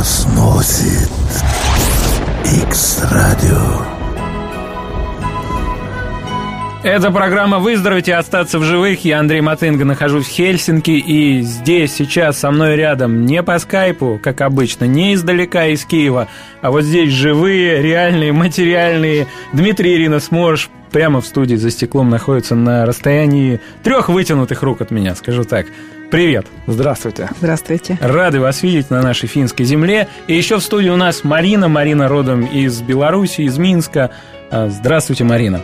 Носит 0.00 1.10
X-Radio. 2.46 3.84
Это 6.82 7.10
программа 7.10 7.58
«Выздороветь 7.58 8.08
и 8.08 8.12
остаться 8.12 8.58
в 8.58 8.62
живых». 8.62 9.04
Я 9.04 9.20
Андрей 9.20 9.42
Матынга, 9.42 9.84
нахожусь 9.84 10.24
в 10.24 10.30
Хельсинки, 10.30 10.92
и 10.92 11.42
здесь 11.42 11.92
сейчас 11.92 12.38
со 12.38 12.50
мной 12.50 12.76
рядом 12.76 13.26
не 13.26 13.42
по 13.42 13.58
скайпу, 13.58 14.18
как 14.22 14.40
обычно, 14.40 14.86
не 14.86 15.12
издалека 15.12 15.66
из 15.66 15.84
Киева, 15.84 16.28
а 16.62 16.70
вот 16.70 16.84
здесь 16.84 17.12
живые, 17.12 17.82
реальные, 17.82 18.32
материальные. 18.32 19.26
Дмитрий 19.52 19.96
Ирина 19.96 20.18
Сморш 20.18 20.70
прямо 20.90 21.20
в 21.20 21.26
студии 21.26 21.56
за 21.56 21.70
стеклом 21.70 22.08
находится 22.08 22.54
на 22.54 22.86
расстоянии 22.86 23.60
трех 23.82 24.08
вытянутых 24.08 24.62
рук 24.62 24.80
от 24.80 24.90
меня, 24.90 25.14
скажу 25.14 25.44
так. 25.44 25.66
Привет. 26.10 26.46
Здравствуйте. 26.66 27.30
Здравствуйте. 27.38 27.96
Рады 28.00 28.40
вас 28.40 28.64
видеть 28.64 28.90
на 28.90 29.00
нашей 29.00 29.28
финской 29.28 29.64
земле. 29.64 30.08
И 30.26 30.34
еще 30.34 30.56
в 30.56 30.62
студии 30.62 30.88
у 30.88 30.96
нас 30.96 31.22
Марина. 31.22 31.68
Марина 31.68 32.08
родом 32.08 32.44
из 32.44 32.82
Беларуси, 32.82 33.42
из 33.42 33.58
Минска. 33.58 34.10
А, 34.50 34.68
здравствуйте, 34.68 35.22
Марина. 35.22 35.60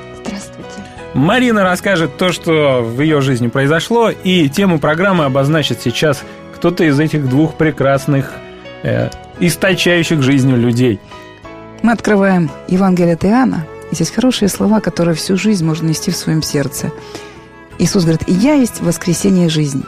Марина 1.14 1.64
расскажет 1.64 2.16
то, 2.16 2.30
что 2.30 2.82
в 2.82 3.00
ее 3.00 3.22
жизни 3.22 3.48
произошло, 3.48 4.10
и 4.10 4.48
тему 4.48 4.78
программы 4.78 5.24
обозначит 5.24 5.80
сейчас 5.80 6.22
кто-то 6.54 6.84
из 6.84 7.00
этих 7.00 7.28
двух 7.28 7.54
прекрасных, 7.54 8.30
э, 8.82 9.08
источающих 9.40 10.22
жизнью 10.22 10.58
людей. 10.58 11.00
Мы 11.82 11.92
открываем 11.92 12.50
Евангелие 12.68 13.14
от 13.14 13.24
Иоанна, 13.24 13.66
и 13.90 13.94
здесь 13.94 14.10
хорошие 14.10 14.48
слова, 14.48 14.80
которые 14.80 15.14
всю 15.14 15.36
жизнь 15.36 15.64
можно 15.64 15.88
нести 15.88 16.10
в 16.10 16.16
своем 16.16 16.42
сердце. 16.42 16.92
Иисус 17.78 18.04
говорит, 18.04 18.24
«Я 18.28 18.54
есть 18.54 18.80
воскресение 18.80 19.48
жизни. 19.48 19.82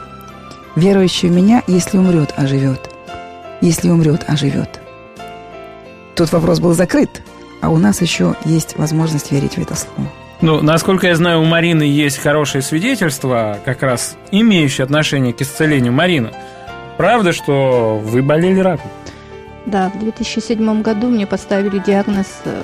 Верующий 0.75 1.29
в 1.29 1.31
Меня, 1.31 1.63
если 1.67 1.97
умрет, 1.97 2.33
оживет. 2.37 2.89
Если 3.61 3.89
умрет, 3.89 4.23
оживет». 4.27 4.79
Тут 6.15 6.31
вопрос 6.31 6.59
был 6.59 6.73
закрыт, 6.73 7.21
а 7.61 7.69
у 7.69 7.77
нас 7.77 8.01
еще 8.01 8.35
есть 8.45 8.77
возможность 8.77 9.31
верить 9.31 9.55
в 9.55 9.61
это 9.61 9.75
слово. 9.75 10.09
Ну, 10.41 10.61
насколько 10.61 11.07
я 11.07 11.15
знаю, 11.15 11.41
у 11.41 11.45
Марины 11.45 11.83
есть 11.83 12.17
хорошее 12.17 12.61
свидетельство, 12.61 13.59
как 13.65 13.83
раз 13.83 14.15
имеющее 14.31 14.85
отношение 14.85 15.33
к 15.33 15.41
исцелению. 15.41 15.91
Марина, 15.91 16.31
правда, 16.97 17.33
что 17.33 18.01
вы 18.01 18.21
болели 18.21 18.59
раком? 18.59 18.89
Да, 19.65 19.91
в 19.93 19.99
2007 19.99 20.81
году 20.81 21.09
мне 21.09 21.27
поставили 21.27 21.79
диагноз 21.79 22.27
э, 22.45 22.63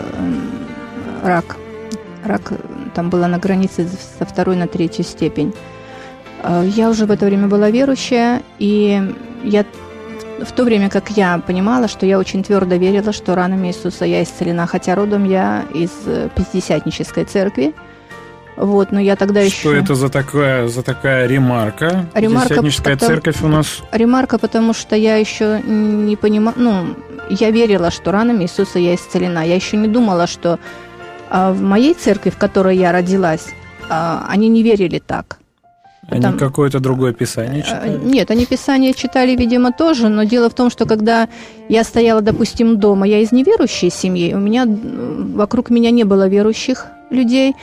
рак. 1.23 1.57
Рак 2.23 2.53
там 2.93 3.09
было 3.09 3.27
на 3.27 3.39
границе 3.39 3.87
со 4.17 4.25
второй 4.25 4.55
на 4.55 4.67
третью 4.67 5.03
степень. 5.03 5.53
Э, 6.43 6.63
я 6.65 6.89
уже 6.89 7.05
в 7.05 7.11
это 7.11 7.25
время 7.25 7.47
была 7.47 7.69
верующая, 7.69 8.41
и 8.59 9.01
я 9.43 9.65
в 10.43 10.51
то 10.51 10.63
время 10.63 10.89
как 10.89 11.11
я 11.11 11.39
понимала, 11.39 11.87
что 11.87 12.05
я 12.05 12.19
очень 12.19 12.43
твердо 12.43 12.75
верила, 12.75 13.13
что 13.13 13.35
ранами 13.35 13.67
Иисуса 13.67 14.05
я 14.05 14.23
исцелена, 14.23 14.67
хотя 14.67 14.95
родом 14.95 15.25
я 15.25 15.63
из 15.73 15.91
э, 16.05 16.29
Пятидесятнической 16.35 17.25
церкви. 17.25 17.73
Вот, 18.57 18.91
но 18.91 19.01
я 19.01 19.17
тогда 19.17 19.45
что 19.49 19.73
еще... 19.73 19.83
это 19.83 19.95
за 19.95 20.09
такая, 20.09 20.67
за 20.67 20.81
такая 20.81 21.27
ремарка? 21.27 22.05
Ремарка 22.13 22.49
Пятидесятническая 22.49 22.93
потому... 22.95 23.11
церковь 23.11 23.41
у 23.41 23.47
нас... 23.47 23.81
Ремарка, 23.91 24.37
потому 24.37 24.73
что 24.73 24.95
я 24.95 25.17
еще 25.17 25.61
не 25.65 26.15
понимала... 26.15 26.55
Ну, 26.57 26.95
я 27.29 27.51
верила, 27.51 27.91
что 27.91 28.11
ранами 28.11 28.43
Иисуса 28.43 28.79
я 28.79 28.95
исцелена. 28.95 29.45
Я 29.45 29.55
еще 29.55 29.75
не 29.75 29.89
думала, 29.89 30.25
что 30.25 30.59
а, 31.29 31.51
в 31.51 31.61
моей 31.61 31.93
церкви, 31.93 32.29
в 32.29 32.37
которой 32.37 32.77
я 32.77 32.93
родилась, 32.93 33.47
а, 33.89 34.25
они 34.29 34.47
не 34.47 34.63
верили 34.63 34.99
так. 34.99 35.39
Они 36.07 36.21
Там, 36.21 36.37
какое-то 36.37 36.79
другое 36.79 37.13
писание 37.13 37.61
э, 37.61 37.65
читали? 37.65 37.99
Нет, 38.03 38.29
они 38.29 38.45
писание 38.45 38.93
читали, 38.93 39.35
видимо, 39.35 39.71
тоже, 39.71 40.07
но 40.09 40.23
дело 40.23 40.49
в 40.49 40.53
том, 40.53 40.69
что 40.69 40.85
когда 40.85 41.27
я 41.67 41.83
стояла, 41.83 42.21
допустим, 42.21 42.77
дома, 42.77 43.07
я 43.07 43.19
из 43.19 43.31
неверующей 43.31 43.89
семьи, 43.89 44.33
у 44.33 44.39
меня 44.39 44.65
вокруг 44.67 45.71
меня 45.71 45.89
не 45.89 46.03
было 46.03 46.27
верующих 46.27 46.85
людей, 47.09 47.55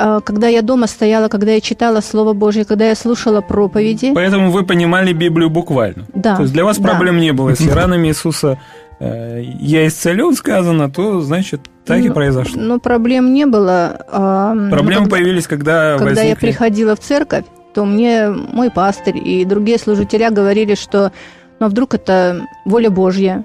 а 0.00 0.20
когда 0.20 0.48
я 0.48 0.62
дома 0.62 0.86
стояла, 0.86 1.28
когда 1.28 1.52
я 1.52 1.60
читала 1.60 2.00
Слово 2.00 2.32
Божье, 2.32 2.64
когда 2.64 2.88
я 2.88 2.94
слушала 2.94 3.40
проповеди. 3.40 4.12
Поэтому 4.14 4.52
вы 4.52 4.64
понимали 4.64 5.12
Библию 5.12 5.50
буквально. 5.50 6.04
Да. 6.14 6.36
То 6.36 6.42
есть 6.42 6.54
для 6.54 6.64
вас 6.64 6.78
да. 6.78 6.88
проблем 6.88 7.18
не 7.18 7.32
было. 7.32 7.50
Если 7.50 7.68
ранами 7.74 8.08
Иисуса 8.08 8.60
э, 9.00 9.42
я 9.42 9.88
исцелен, 9.88 10.34
сказано, 10.34 10.88
то 10.88 11.20
значит 11.20 11.62
так 11.84 11.98
и 11.98 12.08
ну, 12.08 12.14
произошло. 12.14 12.60
Ну, 12.60 12.78
проблем 12.78 13.32
не 13.32 13.46
было. 13.46 14.04
А, 14.08 14.54
Проблемы 14.70 15.06
ну, 15.06 15.10
появились, 15.10 15.48
когда 15.48 15.96
Когда 15.98 16.10
возникли... 16.10 16.28
я 16.28 16.36
приходила 16.36 16.94
в 16.94 17.00
церковь, 17.00 17.44
то 17.78 17.84
мне 17.84 18.30
мой 18.30 18.72
пастырь 18.72 19.18
и 19.18 19.44
другие 19.44 19.78
служители 19.78 20.28
говорили, 20.30 20.74
что 20.74 21.12
ну 21.60 21.66
а 21.66 21.68
вдруг 21.68 21.94
это 21.94 22.48
воля 22.64 22.90
Божья, 22.90 23.44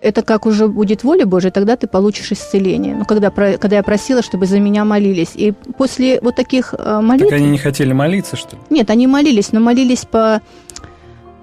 это 0.00 0.22
как 0.22 0.46
уже 0.46 0.68
будет 0.68 1.04
воля 1.04 1.26
Божья, 1.26 1.50
тогда 1.50 1.76
ты 1.76 1.86
получишь 1.86 2.32
исцеление. 2.32 2.96
Ну, 2.96 3.04
когда, 3.04 3.28
когда 3.30 3.76
я 3.76 3.82
просила, 3.82 4.22
чтобы 4.22 4.46
за 4.46 4.58
меня 4.58 4.86
молились. 4.86 5.32
И 5.34 5.52
после 5.76 6.18
вот 6.22 6.34
таких 6.34 6.74
э, 6.78 7.00
молитв... 7.02 7.28
Так 7.28 7.38
они 7.38 7.50
не 7.50 7.58
хотели 7.58 7.92
молиться, 7.92 8.36
что 8.36 8.56
ли? 8.56 8.62
Нет, 8.70 8.88
они 8.88 9.06
молились, 9.06 9.52
но 9.52 9.60
молились 9.60 10.06
по... 10.06 10.40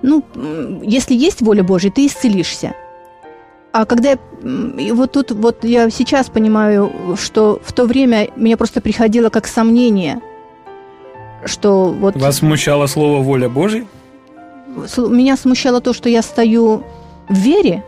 Ну, 0.01 0.23
если 0.81 1.13
есть 1.13 1.43
воля 1.43 1.63
Божья, 1.63 1.91
ты 1.91 2.07
исцелишься. 2.07 2.73
А 3.71 3.85
когда 3.85 4.09
я... 4.13 4.19
И 4.79 4.91
вот 4.93 5.11
тут 5.11 5.29
вот 5.29 5.63
я 5.63 5.91
сейчас 5.91 6.31
понимаю, 6.31 6.91
что 7.21 7.61
в 7.63 7.71
то 7.71 7.85
время 7.85 8.29
меня 8.35 8.57
просто 8.57 8.81
приходило 8.81 9.29
как 9.29 9.45
сомнение– 9.45 10.21
что 11.45 11.85
вот... 11.91 12.15
Вас 12.15 12.37
смущало 12.37 12.87
слово 12.87 13.21
«воля 13.21 13.49
Божья»? 13.49 13.85
Меня 14.97 15.37
смущало 15.37 15.79
то, 15.79 15.93
что 15.93 16.09
я 16.09 16.21
стою 16.21 16.83
в 17.29 17.33
вере, 17.33 17.83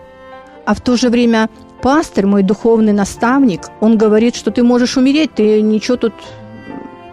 а 0.65 0.73
в 0.73 0.81
то 0.81 0.95
же 0.95 1.09
время 1.09 1.49
пастор, 1.81 2.25
мой 2.27 2.43
духовный 2.43 2.93
наставник, 2.93 3.61
он 3.81 3.97
говорит, 3.97 4.35
что 4.35 4.51
ты 4.51 4.63
можешь 4.63 4.97
умереть, 4.97 5.33
ты 5.35 5.61
ничего 5.61 5.97
тут 5.97 6.13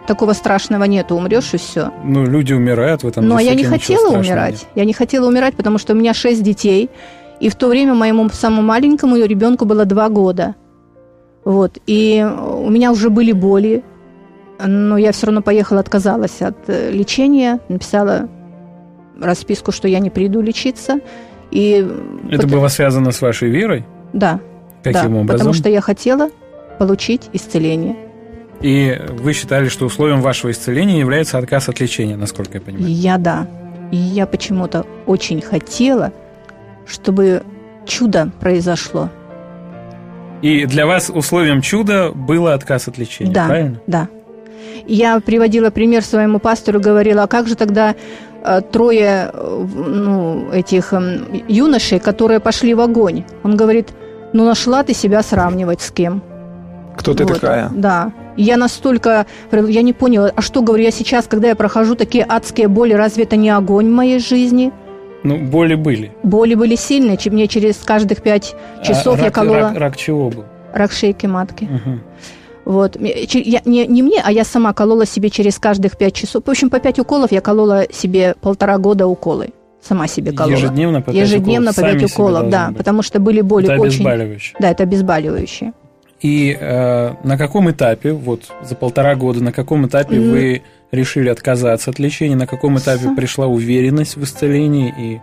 такого 0.07 0.33
страшного 0.33 0.83
нету, 0.85 1.15
умрешь 1.15 1.53
и 1.53 1.57
все. 1.57 1.91
Ну, 2.03 2.25
люди 2.25 2.53
умирают 2.53 3.03
в 3.03 3.07
этом. 3.07 3.27
Ну, 3.27 3.35
а 3.35 3.41
я 3.41 3.55
не 3.55 3.63
хотела 3.63 4.15
умирать. 4.15 4.53
Нет. 4.53 4.67
Я 4.75 4.85
не 4.85 4.93
хотела 4.93 5.27
умирать, 5.27 5.55
потому 5.55 5.77
что 5.77 5.93
у 5.93 5.95
меня 5.95 6.13
шесть 6.13 6.43
детей, 6.43 6.89
и 7.39 7.49
в 7.49 7.55
то 7.55 7.67
время 7.67 7.95
моему 7.95 8.29
самому 8.29 8.61
маленькому 8.61 9.17
ребенку 9.17 9.65
было 9.65 9.85
два 9.85 10.09
года. 10.09 10.55
Вот, 11.43 11.77
и 11.85 12.25
у 12.25 12.69
меня 12.69 12.91
уже 12.91 13.09
были 13.09 13.31
боли, 13.31 13.83
но 14.59 14.97
я 14.97 15.11
все 15.11 15.27
равно 15.27 15.41
поехала, 15.41 15.79
отказалась 15.79 16.41
от 16.41 16.57
э, 16.67 16.91
лечения, 16.91 17.59
написала 17.69 18.29
расписку, 19.19 19.71
что 19.71 19.87
я 19.87 19.99
не 19.99 20.09
приду 20.09 20.41
лечиться. 20.41 20.99
И 21.51 21.85
Это 22.29 22.43
потом... 22.43 22.51
было 22.51 22.67
связано 22.67 23.11
с 23.11 23.21
вашей 23.21 23.49
верой? 23.49 23.85
Да. 24.13 24.39
Каким 24.83 25.13
да, 25.13 25.19
образом? 25.19 25.27
Потому 25.27 25.53
что 25.53 25.69
я 25.69 25.81
хотела 25.81 26.29
получить 26.79 27.29
исцеление. 27.33 27.95
И 28.61 28.99
вы 29.09 29.33
считали, 29.33 29.67
что 29.67 29.85
условием 29.85 30.21
вашего 30.21 30.51
исцеления 30.51 30.99
является 30.99 31.37
отказ 31.37 31.69
от 31.69 31.79
лечения, 31.79 32.15
насколько 32.15 32.55
я 32.55 32.61
понимаю? 32.61 32.87
Я 32.87 33.17
да. 33.17 33.47
И 33.91 33.97
я 33.97 34.25
почему-то 34.25 34.85
очень 35.05 35.41
хотела, 35.41 36.11
чтобы 36.87 37.43
чудо 37.85 38.31
произошло. 38.39 39.09
И 40.41 40.65
для 40.65 40.85
вас 40.85 41.09
условием 41.09 41.61
чуда 41.61 42.11
было 42.11 42.53
отказ 42.53 42.87
от 42.87 42.97
лечения, 42.97 43.31
да, 43.31 43.47
правильно? 43.47 43.81
Да. 43.87 44.09
Я 44.87 45.19
приводила 45.19 45.69
пример 45.69 46.03
своему 46.03 46.39
пастору, 46.39 46.79
говорила, 46.79 47.23
а 47.23 47.27
как 47.27 47.47
же 47.47 47.55
тогда 47.55 47.95
э, 48.43 48.61
трое 48.71 49.31
э, 49.33 49.65
ну, 49.75 50.51
этих 50.51 50.93
эм, 50.93 51.27
юношей, 51.47 51.99
которые 51.99 52.39
пошли 52.39 52.73
в 52.73 52.81
огонь? 52.81 53.23
Он 53.43 53.55
говорит, 53.55 53.89
ну 54.33 54.45
нашла 54.45 54.83
ты 54.83 54.93
себя 54.93 55.23
сравнивать 55.23 55.81
с 55.81 55.91
кем? 55.91 56.21
Кто 56.97 57.13
ты 57.13 57.25
вот, 57.25 57.39
такая? 57.39 57.69
Да. 57.73 58.11
я 58.37 58.57
настолько, 58.57 59.25
я 59.51 59.81
не 59.81 59.93
поняла, 59.93 60.31
а 60.35 60.41
что 60.41 60.61
говорю, 60.61 60.83
я 60.83 60.91
сейчас, 60.91 61.27
когда 61.27 61.49
я 61.49 61.55
прохожу 61.55 61.95
такие 61.95 62.25
адские 62.27 62.67
боли, 62.67 62.93
разве 62.93 63.23
это 63.23 63.35
не 63.35 63.49
огонь 63.49 63.87
в 63.87 63.93
моей 63.93 64.19
жизни? 64.19 64.71
Ну, 65.23 65.39
боли 65.39 65.73
были. 65.73 66.11
Боли 66.21 66.53
были 66.53 66.75
сильные. 66.75 67.17
Мне 67.25 67.47
через 67.47 67.77
каждых 67.77 68.21
пять 68.21 68.55
часов 68.83 69.15
а 69.15 69.17
рак, 69.17 69.25
я 69.25 69.31
колола... 69.31 69.59
Рак, 69.69 69.77
рак 69.77 69.97
чего 69.97 70.29
был? 70.29 70.45
Рак 70.71 70.91
шейки 70.91 71.25
матки. 71.25 71.63
Угу. 71.63 71.99
Вот. 72.65 72.97
Я, 72.99 73.61
не, 73.65 73.85
не 73.85 74.03
мне, 74.03 74.21
а 74.23 74.31
я 74.31 74.43
сама 74.43 74.73
колола 74.73 75.05
себе 75.05 75.29
через 75.29 75.59
каждых 75.59 75.97
пять 75.97 76.13
часов. 76.13 76.43
В 76.45 76.49
общем, 76.49 76.69
по 76.69 76.79
пять 76.79 76.99
уколов 76.99 77.31
я 77.31 77.41
колола 77.41 77.85
себе 77.91 78.35
полтора 78.41 78.77
года 78.77 79.07
уколы. 79.07 79.49
Сама 79.81 80.07
себе 80.07 80.31
колола. 80.31 80.55
Ежедневно 80.55 81.01
по 81.01 81.13
5 81.13 81.35
Уколов. 81.35 81.75
по 81.75 81.81
5 81.81 82.03
уколов, 82.03 82.49
да. 82.49 82.67
Быть. 82.69 82.77
Потому 82.79 83.03
что 83.03 83.19
были 83.19 83.41
боли 83.41 83.65
это 83.65 83.79
очень... 83.79 83.97
обезболивающие. 83.97 84.55
Да, 84.59 84.71
это 84.71 84.83
обезболивающие. 84.83 85.73
И 86.21 86.57
э, 86.59 87.13
на 87.23 87.37
каком 87.37 87.69
этапе, 87.69 88.13
вот 88.13 88.51
за 88.63 88.73
полтора 88.73 89.13
года, 89.15 89.43
на 89.43 89.51
каком 89.51 89.85
этапе 89.85 90.15
mm. 90.15 90.31
вы 90.31 90.61
решили 90.91 91.29
отказаться 91.29 91.91
от 91.91 91.99
лечения, 91.99 92.35
на 92.35 92.47
каком 92.47 92.79
этапе 92.79 93.09
пришла 93.15 93.45
уверенность 93.45 94.15
в 94.15 94.23
исцелении 94.23 94.93
и 94.97 95.21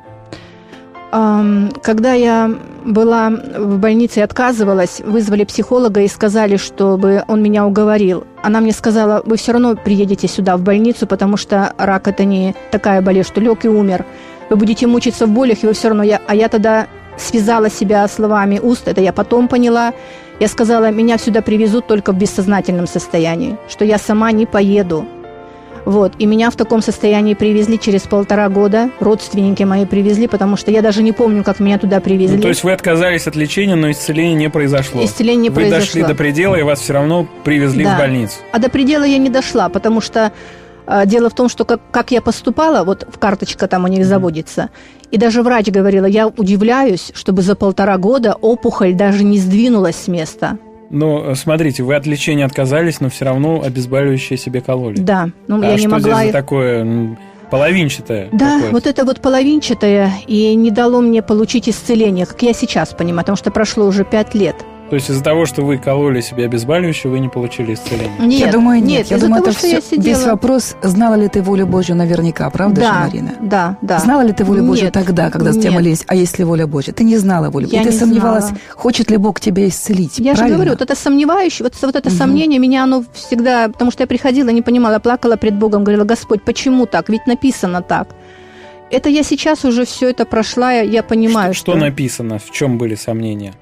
когда 1.12 2.14
я 2.14 2.50
была 2.86 3.28
в 3.28 3.78
больнице 3.78 4.20
и 4.20 4.22
отказывалась, 4.22 5.00
вызвали 5.00 5.44
психолога 5.44 6.00
и 6.00 6.08
сказали, 6.08 6.56
чтобы 6.56 7.22
он 7.28 7.42
меня 7.42 7.66
уговорил. 7.66 8.24
Она 8.42 8.60
мне 8.60 8.72
сказала, 8.72 9.22
вы 9.26 9.36
все 9.36 9.52
равно 9.52 9.76
приедете 9.76 10.26
сюда, 10.26 10.56
в 10.56 10.62
больницу, 10.62 11.06
потому 11.06 11.36
что 11.36 11.74
рак– 11.76 12.08
это 12.08 12.24
не 12.24 12.54
такая 12.70 13.02
болезнь, 13.02 13.28
что 13.28 13.42
лег 13.42 13.66
и 13.66 13.68
умер. 13.68 14.06
Вы 14.48 14.56
будете 14.56 14.86
мучиться 14.86 15.26
в 15.26 15.30
болях, 15.30 15.62
и 15.62 15.66
вы 15.66 15.74
все 15.74 15.88
равно... 15.88 16.02
Я, 16.02 16.20
а 16.26 16.34
я 16.34 16.48
тогда 16.48 16.86
связала 17.18 17.68
себя 17.68 18.08
словами 18.08 18.58
уст, 18.58 18.88
это 18.88 19.02
я 19.02 19.12
потом 19.12 19.48
поняла. 19.48 19.92
Я 20.40 20.48
сказала, 20.48 20.90
меня 20.90 21.18
сюда 21.18 21.42
привезут 21.42 21.86
только 21.86 22.12
в 22.12 22.16
бессознательном 22.16 22.86
состоянии, 22.86 23.58
что 23.68 23.84
я 23.84 23.98
сама 23.98 24.32
не 24.32 24.46
поеду. 24.46 25.04
Вот, 25.84 26.12
и 26.18 26.26
меня 26.26 26.50
в 26.50 26.56
таком 26.56 26.80
состоянии 26.80 27.34
привезли 27.34 27.78
через 27.78 28.02
полтора 28.02 28.48
года, 28.48 28.90
родственники 29.00 29.64
мои 29.64 29.84
привезли, 29.84 30.28
потому 30.28 30.56
что 30.56 30.70
я 30.70 30.80
даже 30.80 31.02
не 31.02 31.10
помню, 31.12 31.42
как 31.42 31.58
меня 31.58 31.76
туда 31.78 32.00
привезли. 32.00 32.36
Ну, 32.36 32.42
то 32.42 32.48
есть 32.48 32.62
вы 32.62 32.72
отказались 32.72 33.26
от 33.26 33.34
лечения, 33.34 33.74
но 33.74 33.90
исцеление 33.90 34.34
не 34.34 34.48
произошло? 34.48 35.04
Исцеление 35.04 35.42
не 35.42 35.48
вы 35.50 35.56
произошло. 35.56 35.80
дошли 35.84 36.02
до 36.04 36.14
предела, 36.14 36.54
и 36.54 36.62
вас 36.62 36.80
все 36.80 36.92
равно 36.92 37.26
привезли 37.42 37.82
Да. 37.84 37.96
в 37.96 37.98
больницу? 37.98 38.34
А 38.52 38.60
до 38.60 38.68
предела 38.68 39.02
я 39.02 39.18
не 39.18 39.28
дошла, 39.28 39.68
потому 39.68 40.00
что 40.00 40.30
э, 40.86 41.02
дело 41.06 41.28
в 41.30 41.34
том, 41.34 41.48
что 41.48 41.64
как, 41.64 41.80
как 41.90 42.12
я 42.12 42.22
поступала, 42.22 42.84
вот 42.84 43.04
в 43.12 43.18
карточка 43.18 43.66
там 43.66 43.82
у 43.84 43.88
них 43.88 44.06
заводится, 44.06 44.70
и 45.10 45.16
даже 45.18 45.42
врач 45.42 45.66
говорила, 45.66 46.06
я 46.06 46.28
удивляюсь, 46.28 47.10
чтобы 47.14 47.42
за 47.42 47.56
полтора 47.56 47.98
года 47.98 48.36
опухоль 48.40 48.94
даже 48.94 49.24
не 49.24 49.38
сдвинулась 49.38 49.96
с 49.96 50.06
места. 50.06 50.58
Ну, 50.92 51.34
смотрите, 51.34 51.82
вы 51.82 51.94
от 51.96 52.06
лечения 52.06 52.44
отказались, 52.44 53.00
но 53.00 53.08
все 53.08 53.24
равно 53.24 53.62
обезболивающее 53.64 54.36
себе 54.36 54.60
кололи. 54.60 54.98
Да, 54.98 55.30
ну 55.48 55.60
а 55.62 55.66
я 55.66 55.76
не 55.76 55.88
могла 55.88 56.16
здесь 56.20 56.26
за 56.26 56.32
такое 56.32 56.80
м, 56.82 57.18
половинчатое? 57.50 58.28
Да, 58.30 58.56
какое-то? 58.56 58.72
вот 58.72 58.86
это 58.86 59.04
вот 59.06 59.20
половинчатое 59.20 60.12
и 60.26 60.54
не 60.54 60.70
дало 60.70 61.00
мне 61.00 61.22
получить 61.22 61.66
исцеление, 61.68 62.26
как 62.26 62.42
я 62.42 62.52
сейчас 62.52 62.90
понимаю, 62.90 63.22
потому 63.22 63.36
что 63.36 63.50
прошло 63.50 63.86
уже 63.86 64.04
пять 64.04 64.34
лет. 64.34 64.56
То 64.92 64.96
есть 64.96 65.08
из-за 65.08 65.24
того, 65.24 65.46
что 65.46 65.62
вы 65.62 65.78
кололи 65.78 66.20
себе 66.20 66.44
обезболивающее, 66.44 67.10
вы 67.10 67.18
не 67.18 67.30
получили 67.30 67.72
исцеление? 67.72 68.12
Нет, 68.18 68.40
я 68.40 68.52
думаю, 68.52 68.82
нет. 68.82 69.06
я 69.06 69.16
из-за 69.16 69.24
думаю, 69.26 69.40
того, 69.42 69.52
это 69.52 69.58
что 69.58 69.66
я 69.66 69.80
все 69.80 69.96
сидела... 69.96 70.14
весь 70.18 70.26
вопрос, 70.26 70.76
знала 70.82 71.14
ли 71.14 71.28
ты 71.28 71.40
волю 71.40 71.66
Божью 71.66 71.96
наверняка, 71.96 72.50
правда 72.50 72.82
да, 72.82 72.86
же, 72.92 73.00
Марина? 73.00 73.34
Да, 73.40 73.78
да. 73.80 73.98
Знала 74.00 74.20
ли 74.20 74.34
ты 74.34 74.44
волю 74.44 74.64
Божью 74.64 74.84
Нет, 74.84 74.92
тогда, 74.92 75.30
когда 75.30 75.52
с 75.52 75.56
тебя 75.56 75.70
нет. 75.70 75.74
молились? 75.76 76.04
А 76.08 76.14
если 76.14 76.42
воля 76.42 76.66
Божья? 76.66 76.92
Ты 76.92 77.04
не 77.04 77.16
знала 77.16 77.48
волю. 77.48 77.68
Я 77.72 77.80
и 77.80 77.84
ты 77.84 77.90
не 77.90 77.96
сомневалась, 77.98 78.44
знала. 78.48 78.60
хочет 78.76 79.10
ли 79.10 79.16
Бог 79.16 79.40
тебя 79.40 79.66
исцелить. 79.66 80.18
Я 80.18 80.32
же 80.32 80.40
правильно? 80.40 80.56
говорю, 80.58 80.72
вот 80.72 80.82
это 80.82 80.94
сомневающее, 80.94 81.64
вот, 81.64 81.74
вот 81.80 81.96
это 81.96 82.10
Мгм. 82.10 82.18
сомнение 82.18 82.58
меня, 82.58 82.82
оно 82.84 83.02
всегда, 83.14 83.68
потому 83.68 83.92
что 83.92 84.02
я 84.02 84.06
приходила, 84.06 84.50
не 84.50 84.60
понимала, 84.60 84.98
плакала 84.98 85.36
пред 85.36 85.54
Богом, 85.54 85.84
говорила, 85.84 86.04
Господь, 86.04 86.42
почему 86.42 86.84
так? 86.84 87.08
Ведь 87.08 87.26
написано 87.26 87.80
так. 87.80 88.08
Это 88.90 89.08
я 89.08 89.22
сейчас 89.22 89.64
уже 89.64 89.86
все 89.86 90.10
это 90.10 90.26
прошла, 90.26 90.70
я- 90.72 90.82
я 90.82 91.02
понимаю, 91.02 91.54
что, 91.54 91.72
что 91.72 91.80
написано? 91.80 92.38
В 92.38 92.50
чем 92.50 92.76
были 92.76 92.94
сомнения? 92.94 93.54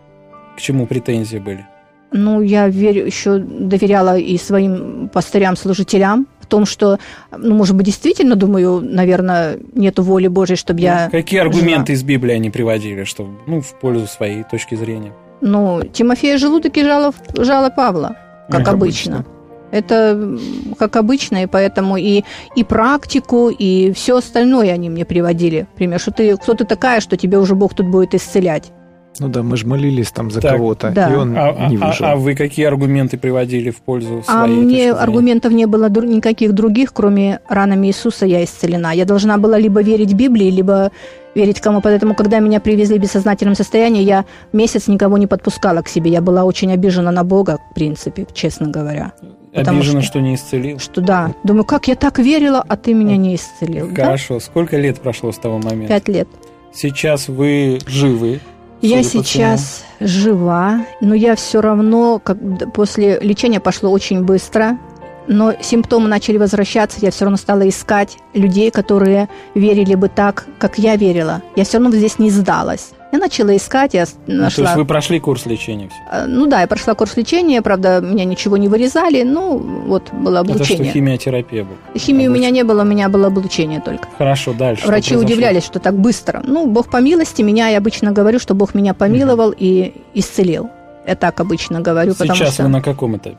К 0.61 0.63
чему 0.63 0.87
претензии 0.87 1.39
были? 1.39 1.67
Ну, 2.13 2.43
я 2.43 2.69
верю, 2.69 3.07
еще 3.07 3.39
доверяла 3.39 4.19
и 4.19 4.37
своим 4.37 5.09
пастырям, 5.09 5.57
служителям 5.57 6.27
в 6.39 6.47
том, 6.47 6.67
что, 6.67 6.99
ну, 7.35 7.55
может 7.55 7.75
быть, 7.75 7.87
действительно, 7.87 8.37
думаю, 8.37 8.83
наверное, 8.83 9.59
нету 9.73 10.03
воли 10.03 10.29
Божьей, 10.29 10.57
чтобы 10.57 10.81
я... 10.81 11.09
Какие 11.11 11.41
аргументы 11.41 11.95
из 11.95 12.03
Библии 12.03 12.35
они 12.35 12.51
приводили, 12.51 13.05
что, 13.05 13.27
ну, 13.47 13.63
в 13.63 13.73
пользу 13.81 14.07
своей 14.07 14.43
точки 14.43 14.75
зрения? 14.75 15.15
Ну, 15.41 15.83
Тимофея 15.91 16.37
желудок 16.37 16.77
и 16.77 16.85
жало, 16.85 17.15
жало 17.39 17.71
Павла, 17.71 18.17
как, 18.51 18.65
Как 18.67 18.75
обычно. 18.75 19.25
Это 19.71 19.95
м, 19.95 20.39
как 20.79 20.97
обычно, 20.97 21.45
и 21.45 21.47
поэтому 21.47 21.97
и, 21.97 22.25
и 22.55 22.65
практику, 22.65 23.49
и 23.49 23.93
все 23.93 24.19
остальное 24.19 24.73
они 24.73 24.91
мне 24.91 25.07
приводили. 25.07 25.69
Например, 25.73 25.99
что 25.99 26.11
ты, 26.11 26.37
кто 26.37 26.53
ты 26.53 26.67
такая, 26.67 27.01
что 27.01 27.17
тебе 27.17 27.39
уже 27.39 27.55
Бог 27.55 27.75
тут 27.75 27.87
будет 27.87 28.15
исцелять. 28.15 28.73
Ну 29.21 29.29
да, 29.29 29.43
мы 29.43 29.57
же 29.57 29.67
молились 29.67 30.11
там 30.11 30.31
за 30.31 30.41
Так, 30.41 30.53
кого-то, 30.57 30.91
да. 30.91 31.11
и 31.13 31.15
он 31.15 31.37
А, 31.37 31.51
а- 31.51 31.69
не 31.69 31.77
а- 31.77 31.87
выжил. 31.89 32.07
а 32.07 32.17
вы 32.17 32.35
какие 32.35 32.65
аргументы 32.67 33.19
приводили 33.19 33.71
в 33.71 33.81
пользу 33.83 34.23
своей 34.25 34.41
А 34.45 34.47
мне 34.47 34.93
аргументов 34.93 35.53
не 35.53 35.67
было 35.67 35.89
дру- 35.89 36.07
никаких 36.07 36.53
других, 36.55 36.93
кроме 36.93 37.41
ранами 37.49 37.87
Иисуса 37.89 38.27
я 38.27 38.43
исцелена. 38.43 38.93
Я 38.93 39.05
должна 39.05 39.37
была 39.39 39.59
либо 39.59 39.83
верить 39.83 40.15
Библии, 40.15 40.51
либо 40.51 40.91
верить 41.35 41.61
кому. 41.61 41.81
Поэтому, 41.81 42.15
когда 42.15 42.41
меня 42.41 42.59
привезли 42.61 42.99
в 42.99 43.03
бессознательном 43.03 43.55
состоянии, 43.55 44.03
я 44.03 44.25
месяц 44.53 44.89
никого 44.89 45.19
не 45.19 45.27
подпускала 45.27 45.83
к 45.83 45.89
себе. 45.89 46.11
Я 46.11 46.21
была 46.23 46.45
очень 46.45 46.73
обижена 46.73 47.13
на 47.13 47.23
Бога, 47.23 47.59
в 47.71 47.75
принципе, 47.75 48.27
честно 48.33 48.69
говоря. 48.69 49.13
потому 49.55 49.79
Обижена, 49.81 50.01
что- 50.01 50.13
что... 50.13 50.21
не 50.21 50.35
исцелил? 50.37 50.79
Что 50.79 51.01
да, 51.01 51.35
думаю, 51.45 51.65
как 51.65 51.89
я 51.89 51.95
так 51.95 52.19
верила, 52.19 52.65
а 52.67 52.77
ты 52.77 52.95
меня 52.95 53.17
не 53.17 53.35
исцелил. 53.35 53.89
Да? 53.95 54.05
Хорошо. 54.05 54.41
Сколько 54.41 54.77
лет 54.79 54.99
прошло 55.01 55.31
с 55.33 55.39
того 55.39 55.59
момента? 55.59 55.89
Пять 55.95 56.09
лет. 56.09 56.29
Сейчас 56.73 57.29
вы 57.29 57.79
живы. 57.87 58.41
Я 58.83 59.03
сейчас 59.03 59.85
жива, 60.01 60.87
но 61.01 61.15
я 61.15 61.37
все 61.37 61.61
равно, 61.61 62.19
как 62.19 62.39
после 62.73 63.19
лечения 63.21 63.61
пошло 63.61 63.91
очень 63.91 64.23
быстро, 64.23 64.79
но 65.27 65.53
симптомы 65.61 66.09
начали 66.09 66.39
возвращаться, 66.39 66.99
я 67.03 67.11
все 67.11 67.25
равно 67.25 67.37
стала 67.37 67.69
искать 67.69 68.17
людей, 68.33 68.71
которые 68.71 69.29
верили 69.55 69.95
бы 69.95 70.09
так, 70.09 70.47
как 70.59 70.79
я 70.79 70.97
верила. 70.97 71.43
Я 71.57 71.65
все 71.65 71.79
равно 71.79 71.95
здесь 71.95 72.19
не 72.19 72.31
сдалась. 72.31 72.93
Я 73.13 73.19
начала 73.19 73.57
искать, 73.57 73.95
я 73.95 74.07
всему. 74.07 74.21
Ну, 74.27 74.35
то 74.37 74.41
нашла... 74.43 74.65
есть 74.65 74.77
вы 74.77 74.85
прошли 74.85 75.19
курс 75.19 75.47
лечения 75.47 75.89
все? 75.89 75.99
А, 76.11 76.27
Ну 76.27 76.47
да, 76.47 76.61
я 76.61 76.67
прошла 76.69 76.95
курс 76.95 77.17
лечения, 77.17 77.61
правда, 77.61 78.01
меня 78.01 78.25
ничего 78.25 78.57
не 78.57 78.69
вырезали, 78.69 79.23
ну 79.23 79.59
вот 79.59 80.13
было 80.13 80.43
Это 80.45 80.53
что, 80.53 80.53
облучение. 80.55 80.93
химиотерапия 80.93 81.65
была? 81.65 81.77
Химии 81.99 82.29
у 82.29 82.33
меня 82.33 82.51
не 82.51 82.63
было, 82.63 82.83
у 82.83 82.85
меня 82.85 83.09
было 83.09 83.27
облучение 83.27 83.81
только. 83.81 84.07
Хорошо, 84.17 84.53
дальше. 84.53 84.83
что 84.83 84.91
Врачи 84.91 85.11
произошло? 85.11 85.27
удивлялись, 85.35 85.65
что 85.65 85.81
так 85.81 85.95
быстро. 85.97 86.43
Ну, 86.47 86.67
Бог 86.67 86.89
по 86.89 86.99
милости 86.99 87.43
меня, 87.43 87.69
я 87.69 87.79
обычно 87.79 88.13
говорю, 88.13 88.39
что 88.39 88.55
Бог 88.55 88.75
меня 88.75 88.95
помиловал 88.95 89.53
и 89.57 89.93
исцелил. 90.15 90.71
Я 91.07 91.17
так 91.17 91.41
обычно 91.41 91.81
говорю, 91.81 92.15
потому 92.15 92.37
Сейчас 92.37 92.55
что... 92.55 92.63
вы 92.65 92.69
на 92.69 92.81
каком 92.83 93.17
этапе? 93.17 93.39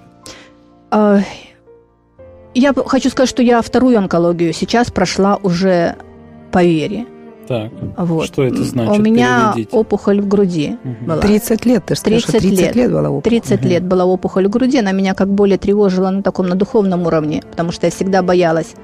А, 0.89 1.19
Я 2.53 2.73
хочу 2.85 3.09
сказать, 3.09 3.29
что 3.29 3.41
я 3.41 3.61
вторую 3.61 3.97
онкологию 3.97 4.51
сейчас 4.51 4.91
прошла 4.91 5.37
уже 5.41 5.95
по 6.51 6.61
вере. 6.63 7.05
Так, 7.47 7.71
Вот. 7.97 8.27
что 8.27 8.43
это 8.43 8.63
значит? 8.63 8.97
У 8.97 9.01
меня 9.01 9.51
Переведите. 9.53 9.75
опухоль 9.77 10.21
в 10.21 10.27
груди 10.27 10.77
Мгм. 10.83 11.05
была. 11.05 11.17
30 11.17 11.65
лет, 11.65 11.83
ты 11.85 11.95
же 11.95 11.99
сказала, 12.01 12.21
что 12.21 12.31
30 12.33 12.49
30 12.49 12.65
лет, 12.65 12.75
лет. 12.75 12.91
была 12.91 13.09
опухоль. 13.09 13.29
30 13.29 13.65
лет 13.65 13.83
была 13.83 14.05
опухоль 14.05 14.47
в 14.47 14.49
груди, 14.49 14.77
она 14.79 14.91
меня 14.91 15.13
как 15.13 15.27
более 15.29 15.57
тревожила 15.57 16.09
на 16.11 16.21
таком, 16.23 16.47
на 16.47 16.55
духовном 16.55 17.05
уровне, 17.07 17.41
потому 17.49 17.71
что 17.71 17.87
я 17.87 17.91
всегда 17.91 18.21
боялась. 18.21 18.75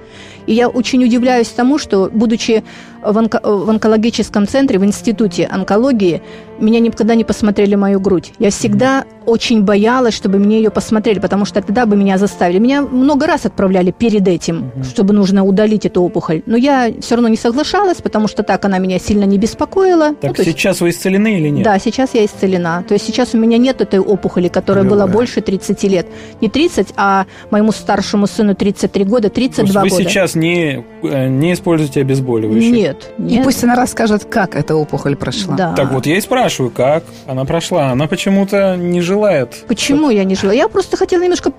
И 0.48 0.54
я 0.54 0.68
очень 0.70 1.04
удивляюсь 1.04 1.50
тому, 1.50 1.78
что, 1.78 2.10
будучи 2.12 2.64
в, 3.04 3.18
онко- 3.18 3.42
в 3.66 3.70
онкологическом 3.70 4.48
центре, 4.48 4.80
в 4.80 4.86
институте 4.86 5.46
онкологии, 5.46 6.22
меня 6.60 6.80
никогда 6.80 7.14
не 7.16 7.24
посмотрели 7.24 7.76
мою 7.76 8.00
грудь. 8.00 8.34
Я 8.40 8.50
всегда 8.50 9.04
очень 9.26 9.62
боялась, 9.62 10.14
чтобы 10.16 10.40
мне 10.40 10.58
ее 10.58 10.72
посмотрели, 10.72 11.20
потому 11.20 11.46
что 11.46 11.62
тогда 11.62 11.86
бы 11.86 11.96
меня 11.96 12.18
заставили. 12.18 12.58
Меня 12.60 12.82
много 12.82 13.28
раз 13.28 13.46
отправляли 13.46 13.92
перед 13.92 14.28
этим, 14.28 14.72
Мгм. 14.74 14.84
чтобы 14.86 15.14
нужно 15.14 15.44
удалить 15.46 15.86
эту 15.86 16.02
опухоль. 16.02 16.42
Но 16.46 16.58
я 16.58 16.92
все 17.02 17.16
равно 17.16 17.28
не 17.28 17.36
соглашалась, 17.38 17.98
потому 18.02 18.28
что 18.28 18.42
так 18.44 18.64
она 18.66 18.80
меня 18.80 18.98
сильно 19.00 19.26
не 19.26 19.38
беспокоила. 19.38 20.16
Так 20.16 20.24
Ну, 20.24 20.34
то 20.34 20.42
есть- 20.44 20.58
сейчас 20.58 20.82
вы 20.82 20.90
исцелены 20.90 21.38
или 21.38 21.50
нет? 21.50 21.64
да, 21.66 21.78
сейчас 21.78 22.12
я 22.16 22.26
исцелена. 22.26 22.84
То 22.88 22.94
есть 22.96 23.06
сейчас 23.06 23.34
у 23.36 23.38
меня 23.38 23.58
нет 23.58 23.82
этой 23.82 24.00
опухоли, 24.00 24.48
которая 24.48 24.84
Клёво. 24.86 24.96
была 24.96 25.08
больше 25.08 25.42
30 25.42 25.88
лет. 25.88 26.08
Не 26.42 26.48
30, 26.50 26.94
а 26.96 27.26
моему 27.52 27.72
старшему 27.74 28.26
сыну 28.28 28.56
33 28.56 29.04
года, 29.04 29.30
То 29.30 29.40
есть 29.42 29.56
32 29.56 29.82
вы 29.84 29.90
года. 29.90 30.04
сейчас 30.04 30.36
не, 30.40 30.84
э, 31.04 31.28
не 31.28 31.54
используете 31.54 32.02
обезболивающие? 32.02 32.72
Нет, 32.72 33.12
И 33.18 33.22
нет. 33.22 33.44
пусть 33.44 33.64
она 33.64 33.76
расскажет, 33.76 34.26
как 34.26 34.56
эта 34.56 34.76
опухоль 34.76 35.16
прошла. 35.16 35.56
Да. 35.56 35.74
Так 35.74 35.92
вот, 35.92 36.06
я 36.06 36.18
и 36.18 36.22
спрашиваю, 36.22 36.72
как 36.72 37.04
она 37.26 37.46
прошла. 37.46 37.92
Она 37.92 38.08
почему-то 38.08 38.76
не 38.78 39.02
желает. 39.02 39.66
Почему 39.68 40.10
я 40.10 40.24
не 40.24 40.36
жила? 40.36 40.54
Я 40.54 40.68
просто 40.68 40.98
хотела 40.98 41.24
немножко 41.24 41.52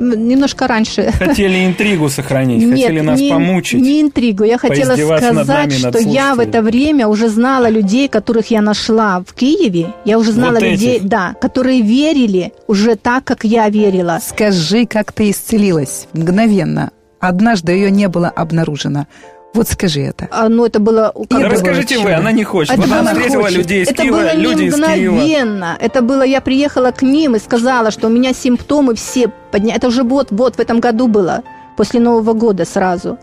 немножко 0.00 0.66
раньше. 0.66 1.12
Хотели 1.18 1.66
интригу 1.66 2.08
сохранить, 2.08 2.64
Нет, 2.64 2.70
хотели 2.80 3.00
нас 3.00 3.20
не, 3.20 3.30
помучить. 3.30 3.80
не 3.80 4.00
интригу. 4.00 4.44
Я 4.44 4.58
хотела 4.58 4.96
сказать, 4.96 5.46
нами, 5.46 5.70
что 5.70 5.98
я 5.98 6.34
в 6.34 6.40
это 6.40 6.62
время 6.62 7.06
уже 7.06 7.28
знала 7.28 7.68
людей, 7.68 8.08
которых 8.08 8.50
я 8.50 8.62
нашла 8.62 9.22
в 9.26 9.34
Киеве. 9.34 9.92
Я 10.04 10.18
уже 10.18 10.32
знала 10.32 10.54
Вот 10.54 10.62
людей, 10.62 10.96
этих. 10.96 11.08
да, 11.08 11.34
которые 11.40 11.82
верили 11.82 12.52
уже 12.66 12.96
так, 12.96 13.24
как 13.24 13.44
я 13.44 13.68
верила. 13.68 14.18
Скажи, 14.26 14.86
как 14.86 15.12
ты 15.12 15.30
исцелилась 15.30 16.06
мгновенно. 16.14 16.90
Однажды 17.20 17.72
ее 17.72 17.90
не 17.90 18.08
было 18.08 18.28
обнаружено. 18.28 19.06
Вот 19.52 19.68
скажи 19.68 20.00
это. 20.02 20.28
А, 20.30 20.48
ну, 20.48 20.64
это 20.64 20.78
было... 20.78 21.12
Да 21.14 21.24
Да 21.28 21.36
как 21.38 21.48
бы- 21.48 21.54
расскажите 21.54 21.96
вы, 21.96 22.02
чудо. 22.02 22.16
она 22.18 22.30
не 22.32 22.44
хочет. 22.44 22.72
Это 22.72 22.82
Вот 22.82 22.92
она 22.92 23.02
было 23.02 23.14
встретила 23.14 23.42
хочет. 23.42 23.58
людей 23.58 23.82
из 23.82 23.88
это 23.88 24.02
Киева, 24.02 24.16
было 24.16 24.32
люди 24.34 24.60
не 24.62 24.66
из 24.68 24.74
Киева. 24.76 25.12
мгновенно. 25.12 25.76
Это 25.80 26.02
было, 26.02 26.22
я 26.22 26.40
приехала 26.40 26.92
к 26.92 27.02
ним 27.02 27.34
и 27.34 27.38
сказала, 27.40 27.90
что 27.90 28.06
у 28.06 28.10
меня 28.10 28.32
симптомы 28.32 28.94
все 28.94 29.28
подня... 29.50 29.74
Это 29.74 29.88
уже 29.88 30.04
вот, 30.04 30.28
вот 30.30 30.54
в 30.56 30.60
этом 30.60 30.78
году 30.78 31.08
было, 31.08 31.42
после 31.76 31.98
Нового 31.98 32.32
года 32.32 32.64
сразу. 32.64 33.18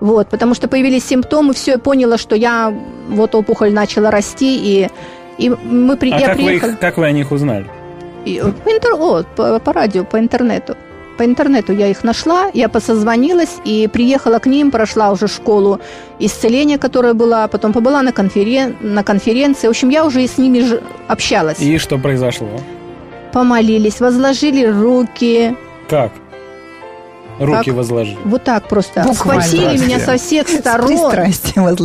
Вот, 0.00 0.28
потому 0.30 0.54
что 0.54 0.66
появились 0.66 1.04
симптомы, 1.04 1.52
все, 1.52 1.72
я 1.72 1.78
поняла, 1.78 2.16
что 2.16 2.34
я, 2.34 2.74
вот 3.10 3.34
опухоль 3.34 3.70
начала 3.74 4.10
расти, 4.10 4.56
и, 4.56 4.88
и 5.36 5.50
мы 5.50 5.98
при... 5.98 6.10
А 6.10 6.18
я 6.20 6.26
как 6.28 6.38
вы, 6.38 6.44
приехала... 6.46 6.70
их, 6.70 6.78
как 6.78 6.96
вы 6.96 7.04
о 7.04 7.12
них 7.12 7.30
узнали? 7.32 7.66
И, 8.24 8.40
по, 8.40 8.68
интер- 8.70 8.96
о, 8.98 9.24
по, 9.36 9.58
по 9.58 9.72
радио, 9.74 10.04
по 10.04 10.18
интернету. 10.18 10.74
По 11.20 11.24
интернету 11.26 11.74
я 11.74 11.88
их 11.88 12.02
нашла, 12.02 12.50
я 12.54 12.70
посозвонилась 12.70 13.58
и 13.66 13.90
приехала 13.92 14.38
к 14.38 14.46
ним, 14.46 14.70
прошла 14.70 15.10
уже 15.10 15.28
школу 15.28 15.78
исцеления, 16.18 16.78
которая 16.78 17.12
была, 17.12 17.46
потом 17.46 17.74
побыла 17.74 18.00
на, 18.00 18.10
конферен... 18.10 18.74
на 18.80 19.04
конференции. 19.04 19.66
В 19.66 19.70
общем, 19.72 19.90
я 19.90 20.06
уже 20.06 20.24
и 20.24 20.26
с 20.26 20.38
ними 20.38 20.60
ж- 20.60 20.80
общалась. 21.08 21.60
И 21.60 21.76
что 21.76 21.98
произошло? 21.98 22.48
Помолились, 23.34 24.00
возложили 24.00 24.64
руки. 24.64 25.54
Как? 25.90 26.10
Руки 27.38 27.66
как- 27.66 27.74
возложили. 27.74 28.16
Вот 28.24 28.44
так 28.44 28.66
просто. 28.66 29.04
Буквально. 29.06 29.42
Схватили 29.42 29.76
меня 29.76 30.00
со 30.00 30.16
всех 30.16 30.48
сторон. 30.48 31.12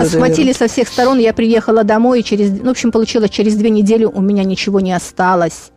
Схватили 0.05 0.53
со 0.53 0.69
всех 0.69 0.87
сторон, 0.87 1.19
я 1.19 1.33
приехала 1.33 1.83
домой, 1.83 2.21
и 2.21 2.23
через, 2.23 2.51
ну, 2.51 2.67
в 2.67 2.71
общем, 2.71 2.89
получилось, 2.89 3.31
через 3.31 3.55
две 3.55 3.69
недели 3.69 4.05
у 4.05 4.21
меня 4.21 4.45
ничего 4.45 4.79
не 4.79 4.93
осталось. 4.93 5.71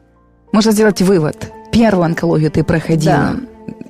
Можно 0.52 0.70
сделать 0.70 1.02
вывод. 1.02 1.50
Первую 1.70 2.04
онкологию 2.06 2.50
ты 2.50 2.64
проходила, 2.64 3.36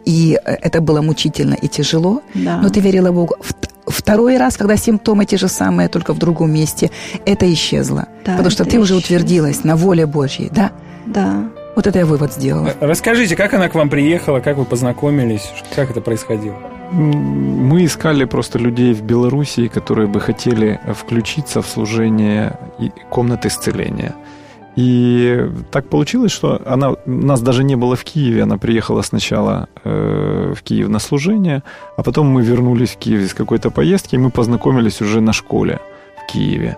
и 0.08 0.38
э, 0.44 0.54
это 0.66 0.80
было 0.80 1.02
мучительно 1.02 1.54
и 1.54 1.68
тяжело, 1.68 2.20
Да. 2.34 2.56
но 2.62 2.68
ты 2.68 2.80
верила 2.80 3.12
Богу. 3.12 3.34
Вт- 3.40 3.68
Второй 3.86 4.38
раз, 4.38 4.56
когда 4.56 4.76
симптомы 4.76 5.24
те 5.24 5.36
же 5.38 5.48
самые, 5.48 5.88
только 5.88 6.12
в 6.14 6.18
другом 6.18 6.50
месте, 6.52 6.90
это 7.26 7.46
исчезло. 7.52 8.04
Да, 8.24 8.32
потому 8.32 8.50
что 8.50 8.64
ты 8.64 8.78
уже 8.78 8.94
исчезло. 8.94 8.98
утвердилась 8.98 9.64
на 9.64 9.76
воле 9.76 10.04
Божьей, 10.06 10.50
да? 10.52 10.70
Да. 11.06 11.44
Вот 11.76 11.86
это 11.86 11.98
я 11.98 12.04
вывод 12.06 12.32
сделала. 12.32 12.68
Э, 12.80 12.86
Расскажите, 12.86 13.34
как 13.36 13.54
она 13.54 13.68
к 13.68 13.74
вам 13.74 13.88
приехала, 13.88 14.40
как 14.40 14.56
вы 14.58 14.64
познакомились, 14.64 15.50
как 15.76 15.90
это 15.90 16.00
происходило? 16.00 16.56
Мы 16.92 17.84
искали 17.84 18.24
просто 18.26 18.58
людей 18.58 18.94
в 18.94 19.02
Белоруссии, 19.02 19.68
которые 19.68 20.06
бы 20.06 20.20
хотели 20.20 20.80
включиться 20.94 21.60
в 21.62 21.66
служение 21.66 22.58
комнаты 23.10 23.48
исцеления. 23.48 24.12
И 24.78 25.50
так 25.72 25.88
получилось, 25.88 26.30
что 26.30 26.62
она 26.64 26.94
нас 27.04 27.40
даже 27.40 27.64
не 27.64 27.74
было 27.74 27.96
в 27.96 28.04
Киеве. 28.04 28.44
Она 28.44 28.58
приехала 28.58 29.02
сначала 29.02 29.68
э, 29.82 30.54
в 30.56 30.62
Киев 30.62 30.88
на 30.88 31.00
служение, 31.00 31.64
а 31.96 32.02
потом 32.04 32.28
мы 32.28 32.42
вернулись 32.42 32.90
в 32.90 32.96
Киев 32.96 33.22
из 33.22 33.34
какой-то 33.34 33.70
поездки, 33.70 34.14
и 34.14 34.18
мы 34.18 34.30
познакомились 34.30 35.00
уже 35.00 35.20
на 35.20 35.32
школе 35.32 35.80
в 36.22 36.32
Киеве. 36.32 36.76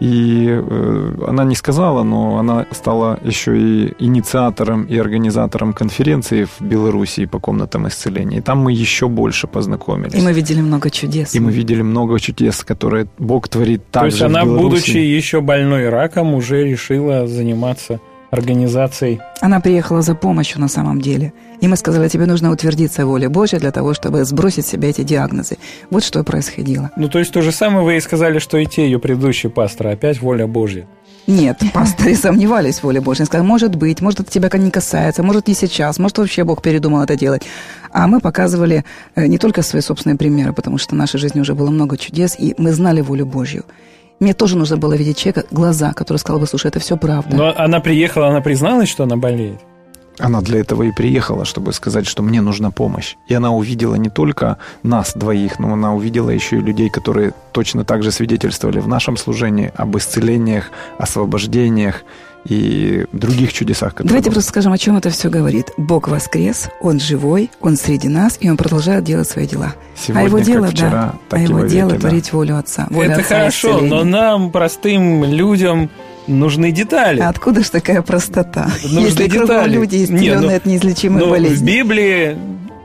И 0.00 0.46
э, 0.48 1.14
она 1.26 1.44
не 1.44 1.54
сказала, 1.54 2.02
но 2.02 2.38
она 2.38 2.66
стала 2.70 3.18
еще 3.24 3.58
и 3.58 3.94
инициатором 3.98 4.84
и 4.84 4.98
организатором 4.98 5.72
конференции 5.72 6.44
в 6.44 6.60
Белоруссии 6.60 7.26
по 7.26 7.38
комнатам 7.38 7.88
исцеления. 7.88 8.38
И 8.38 8.40
там 8.40 8.58
мы 8.58 8.72
еще 8.72 9.08
больше 9.08 9.46
познакомились. 9.46 10.14
И 10.14 10.22
мы 10.22 10.32
видели 10.32 10.60
много 10.60 10.90
чудес. 10.90 11.34
И 11.34 11.40
мы 11.40 11.50
видели 11.50 11.82
много 11.82 12.20
чудес, 12.20 12.62
которые 12.64 13.06
Бог 13.18 13.48
творит 13.48 13.86
То 13.90 14.00
также 14.00 14.16
есть 14.16 14.22
она, 14.22 14.44
будучи 14.44 14.98
еще 14.98 15.40
больной 15.40 15.88
раком, 15.88 16.34
уже 16.34 16.64
решила 16.64 17.26
заниматься 17.26 18.00
организацией. 18.38 19.20
Она 19.40 19.60
приехала 19.60 20.02
за 20.02 20.14
помощью 20.14 20.60
на 20.60 20.68
самом 20.68 21.00
деле. 21.00 21.32
И 21.60 21.68
мы 21.68 21.76
сказали, 21.76 22.08
тебе 22.08 22.26
нужно 22.26 22.50
утвердиться 22.50 23.06
воле 23.06 23.28
Божьей 23.28 23.58
для 23.58 23.72
того, 23.72 23.94
чтобы 23.94 24.24
сбросить 24.24 24.66
с 24.66 24.70
себя 24.70 24.90
эти 24.90 25.02
диагнозы. 25.02 25.56
Вот 25.90 26.04
что 26.04 26.22
происходило. 26.24 26.90
Ну, 26.96 27.08
то 27.08 27.18
есть 27.18 27.32
то 27.32 27.42
же 27.42 27.52
самое 27.52 27.84
вы 27.84 27.96
и 27.96 28.00
сказали, 28.00 28.38
что 28.38 28.58
и 28.58 28.66
те 28.66 28.84
ее 28.84 28.98
предыдущие 28.98 29.50
пасторы, 29.50 29.90
опять 29.90 30.20
воля 30.20 30.46
Божья. 30.46 30.86
Нет, 31.26 31.60
пасторы 31.74 32.14
сомневались 32.14 32.78
в 32.78 32.84
воле 32.84 33.00
Божьей. 33.00 33.26
Сказали, 33.26 33.46
может 33.46 33.74
быть, 33.74 34.00
может, 34.00 34.20
это 34.20 34.30
тебя 34.30 34.48
не 34.58 34.70
касается, 34.70 35.24
может, 35.24 35.48
не 35.48 35.54
сейчас, 35.54 35.98
может, 35.98 36.18
вообще 36.18 36.44
Бог 36.44 36.62
передумал 36.62 37.02
это 37.02 37.16
делать. 37.16 37.42
А 37.90 38.06
мы 38.06 38.20
показывали 38.20 38.84
э, 39.16 39.26
не 39.26 39.38
только 39.38 39.62
свои 39.62 39.82
собственные 39.82 40.16
примеры, 40.16 40.52
потому 40.52 40.78
что 40.78 40.94
в 40.94 40.98
нашей 40.98 41.18
жизни 41.18 41.40
уже 41.40 41.54
было 41.54 41.70
много 41.70 41.96
чудес, 41.96 42.36
и 42.38 42.54
мы 42.58 42.72
знали 42.72 43.00
волю 43.00 43.26
Божью. 43.26 43.64
Мне 44.18 44.32
тоже 44.32 44.56
нужно 44.56 44.76
было 44.76 44.94
видеть 44.94 45.18
человека, 45.18 45.44
глаза, 45.50 45.92
который 45.92 46.18
сказал 46.18 46.40
бы, 46.40 46.46
слушай, 46.46 46.68
это 46.68 46.80
все 46.80 46.96
правда. 46.96 47.36
Но 47.36 47.54
она 47.56 47.80
приехала, 47.80 48.28
она 48.28 48.40
призналась, 48.40 48.88
что 48.88 49.04
она 49.04 49.16
болеет. 49.16 49.60
Она 50.18 50.40
для 50.40 50.60
этого 50.60 50.84
и 50.84 50.92
приехала, 50.92 51.44
чтобы 51.44 51.74
сказать, 51.74 52.06
что 52.06 52.22
мне 52.22 52.40
нужна 52.40 52.70
помощь. 52.70 53.16
И 53.28 53.34
она 53.34 53.52
увидела 53.52 53.96
не 53.96 54.08
только 54.08 54.56
нас 54.82 55.12
двоих, 55.14 55.58
но 55.58 55.74
она 55.74 55.94
увидела 55.94 56.30
еще 56.30 56.56
и 56.56 56.60
людей, 56.60 56.88
которые 56.88 57.34
точно 57.52 57.84
так 57.84 58.02
же 58.02 58.10
свидетельствовали 58.10 58.80
в 58.80 58.88
нашем 58.88 59.18
служении 59.18 59.70
об 59.76 59.96
исцелениях, 59.98 60.70
освобождениях 60.96 62.02
и 62.48 63.04
других 63.12 63.52
чудесах. 63.52 63.90
которые 63.92 64.08
Давайте 64.08 64.30
были. 64.30 64.34
просто 64.34 64.50
скажем, 64.50 64.72
о 64.72 64.78
чем 64.78 64.96
это 64.96 65.10
все 65.10 65.28
говорит. 65.30 65.70
Бог 65.76 66.08
воскрес, 66.08 66.68
Он 66.80 67.00
живой, 67.00 67.50
Он 67.60 67.76
среди 67.76 68.08
нас, 68.08 68.36
и 68.40 68.48
Он 68.50 68.56
продолжает 68.56 69.04
делать 69.04 69.28
свои 69.28 69.46
дела. 69.46 69.74
Сегодня, 69.96 70.20
а 70.20 70.24
Его 70.26 70.36
как 70.38 70.46
дело, 70.46 70.66
вчера, 70.68 70.90
да, 70.90 71.14
так 71.28 71.40
а 71.40 71.42
и 71.42 71.46
Его 71.46 71.58
веки, 71.60 71.72
дело 71.72 71.90
да. 71.92 71.98
творить 71.98 72.32
волю 72.32 72.58
Отца. 72.58 72.86
Воля 72.90 73.10
это 73.12 73.20
Отца 73.20 73.38
хорошо, 73.38 73.68
исцеления. 73.72 73.88
но 73.96 74.04
нам, 74.04 74.50
простым 74.52 75.24
людям, 75.24 75.90
нужны 76.26 76.70
детали. 76.72 77.20
А 77.20 77.28
откуда 77.28 77.62
ж 77.64 77.68
такая 77.70 78.02
простота? 78.02 78.68
Нужны 78.84 78.98
Если 79.00 79.28
кругом 79.28 79.46
детали. 79.46 79.72
люди, 79.74 79.96
Не, 79.96 80.04
исцеленные 80.04 80.50
ну- 80.50 80.56
от 80.56 80.66
неизлечимой 80.66 81.24
в 81.24 81.30
болезни. 81.30 81.64
Библии, 81.66 82.36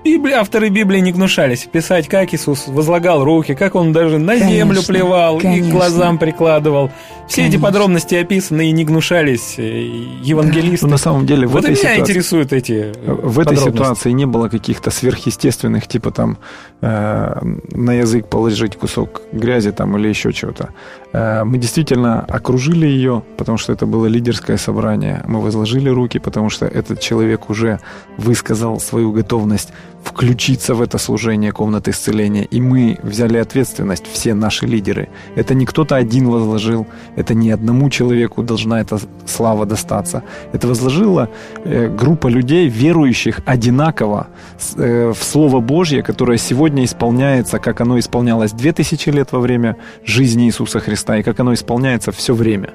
Библии, 0.03 0.34
авторы 0.34 0.70
Библии 0.70 1.00
не 1.00 1.12
гнушались 1.12 1.68
писать, 1.72 2.08
как 2.08 2.34
Иисус 2.34 2.63
возлагал 2.68 3.24
руки, 3.24 3.53
как 3.53 3.75
Он 3.75 3.94
даже 3.94 4.18
на 4.18 4.34
Конечно, 4.34 4.50
землю 4.51 4.82
плевал 4.84 5.38
и 5.38 5.41
конечно. 5.41 5.70
к 5.70 5.74
глазам 5.74 6.18
прикладывал. 6.18 6.89
Все 7.31 7.43
эти 7.43 7.51
Конечно. 7.51 7.67
подробности 7.67 8.15
описаны 8.15 8.67
и 8.67 8.71
не 8.73 8.83
гнушались 8.83 9.55
э, 9.57 9.85
евангелисты. 10.21 10.85
Ну, 10.85 10.91
на 10.91 10.97
самом 10.97 11.25
деле, 11.25 11.47
в 11.47 11.51
вот 11.51 11.63
и 11.63 11.67
этой 11.67 11.69
меня 11.69 11.93
ситуации... 11.93 12.01
интересуют 12.01 12.51
эти 12.51 12.93
В 13.05 13.39
этой 13.39 13.55
ситуации 13.55 14.11
не 14.11 14.25
было 14.25 14.50
каких-то 14.50 14.91
сверхъестественных, 14.91 15.88
типа 15.88 16.11
там 16.11 16.38
э, 16.81 17.41
на 17.71 17.93
язык 17.93 18.27
положить 18.27 18.75
кусок 18.75 19.21
грязи 19.31 19.71
там 19.71 19.95
или 19.97 20.09
еще 20.09 20.33
чего-то. 20.33 20.71
Э, 21.13 21.45
мы 21.45 21.57
действительно 21.57 22.19
окружили 22.19 22.85
ее, 22.85 23.23
потому 23.38 23.57
что 23.57 23.71
это 23.71 23.85
было 23.85 24.07
лидерское 24.07 24.57
собрание. 24.57 25.23
Мы 25.25 25.39
возложили 25.39 25.88
руки, 25.88 26.19
потому 26.19 26.50
что 26.50 26.65
этот 26.65 27.00
человек 27.00 27.50
уже 27.50 27.79
высказал 28.17 28.81
свою 28.81 29.13
готовность 29.13 29.69
включиться 30.03 30.75
в 30.75 30.81
это 30.81 30.98
служение 30.98 31.51
комнаты 31.51 31.91
исцеления. 31.91 32.43
И 32.43 32.62
мы 32.62 32.98
взяли 33.03 33.38
ответственность, 33.38 34.05
все 34.12 34.34
наши 34.34 34.65
лидеры. 34.65 35.08
Это 35.36 35.53
не 35.53 35.65
кто-то 35.65 35.96
один 35.96 36.29
возложил, 36.29 36.88
это 37.15 37.34
не 37.34 37.51
одному 37.51 37.89
человеку 37.89 38.43
должна 38.43 38.81
эта 38.81 39.00
слава 39.25 39.65
достаться. 39.65 40.24
Это 40.53 40.67
возложила 40.67 41.29
э, 41.65 41.88
группа 41.88 42.27
людей, 42.27 42.67
верующих 42.70 43.41
одинаково 43.46 44.27
э, 44.75 45.13
в 45.13 45.24
Слово 45.24 45.60
Божье, 45.60 46.03
которое 46.03 46.38
сегодня 46.38 46.84
исполняется, 46.84 47.60
как 47.60 47.81
оно 47.81 48.00
исполнялось 48.00 48.51
2000 48.51 49.10
лет 49.10 49.31
во 49.31 49.39
время 49.39 49.75
жизни 50.05 50.46
Иисуса 50.46 50.79
Христа, 50.79 51.17
и 51.17 51.24
как 51.24 51.39
оно 51.39 51.53
исполняется 51.53 52.12
все 52.12 52.34
время, 52.34 52.70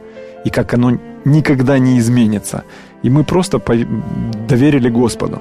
и 0.45 0.51
как 0.51 0.75
оно 0.75 0.99
никогда 1.25 1.79
не 1.79 1.99
изменится. 1.99 2.63
И 3.03 3.11
мы 3.11 3.25
просто 3.25 3.61
доверили 4.49 4.89
Господу. 4.89 5.41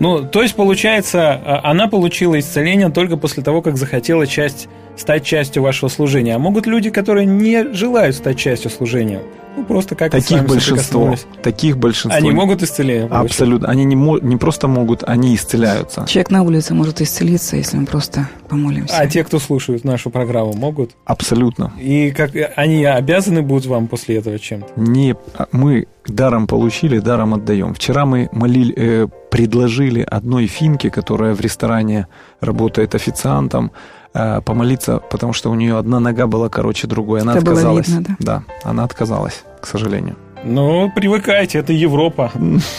Ну, 0.00 0.24
то 0.24 0.42
есть, 0.42 0.56
получается, 0.56 1.32
а, 1.32 1.60
она 1.62 1.86
получила 1.86 2.38
исцеление 2.38 2.88
только 2.88 3.16
после 3.16 3.42
того, 3.42 3.60
как 3.62 3.76
захотела 3.76 4.26
часть, 4.26 4.68
стать 5.00 5.24
частью 5.24 5.62
вашего 5.62 5.88
служения. 5.88 6.34
А 6.34 6.38
могут 6.38 6.66
люди, 6.66 6.90
которые 6.90 7.26
не 7.26 7.72
желают 7.72 8.14
стать 8.14 8.38
частью 8.38 8.70
служения, 8.70 9.22
ну, 9.56 9.64
просто 9.64 9.94
как 9.94 10.12
Таких 10.12 10.46
большинство. 10.46 11.16
Таких 11.42 11.76
большинство. 11.76 12.16
Они 12.16 12.30
могут 12.30 12.62
получить? 12.62 13.08
Абсолютно. 13.10 13.68
Они 13.68 13.84
не, 13.84 13.96
мо- 13.96 14.20
не 14.20 14.36
просто 14.36 14.68
могут, 14.68 15.02
они 15.04 15.34
исцеляются. 15.34 16.04
Человек 16.06 16.30
на 16.30 16.42
улице 16.42 16.74
может 16.74 17.00
исцелиться, 17.00 17.56
если 17.56 17.76
мы 17.76 17.86
просто 17.86 18.28
помолимся. 18.48 18.96
А 18.96 19.06
те, 19.06 19.24
кто 19.24 19.38
слушают 19.38 19.84
нашу 19.84 20.10
программу, 20.10 20.52
могут? 20.52 20.92
Абсолютно. 21.04 21.72
И 21.80 22.10
как 22.12 22.32
они 22.56 22.84
обязаны 22.84 23.42
будут 23.42 23.66
вам 23.66 23.88
после 23.88 24.16
этого 24.18 24.38
чем-то? 24.38 24.68
не 24.76 25.16
а, 25.34 25.46
мы 25.52 25.86
даром 26.06 26.46
получили, 26.46 26.98
даром 26.98 27.34
отдаем. 27.34 27.74
Вчера 27.74 28.04
мы 28.04 28.28
молили, 28.32 28.74
э, 28.76 29.06
предложили 29.30 30.00
одной 30.00 30.46
финке, 30.46 30.90
которая 30.90 31.34
в 31.34 31.40
ресторане 31.40 32.06
работает 32.40 32.94
официантом, 32.94 33.72
э, 34.14 34.40
помолиться, 34.42 35.00
потому 35.10 35.32
что 35.32 35.50
у 35.50 35.54
нее 35.54 35.76
одна 35.78 36.00
нога 36.00 36.26
была 36.26 36.48
короче 36.48 36.86
другой. 36.86 37.20
Она 37.22 37.32
Это 37.32 37.44
было 37.44 37.54
отказалась. 37.54 37.88
видно, 37.88 38.16
да, 38.18 38.42
она 38.64 38.84
отказалась, 38.84 39.44
к 39.60 39.66
сожалению. 39.66 40.16
Ну, 40.42 40.90
привыкайте, 40.94 41.58
это 41.58 41.72
Европа. 41.72 42.32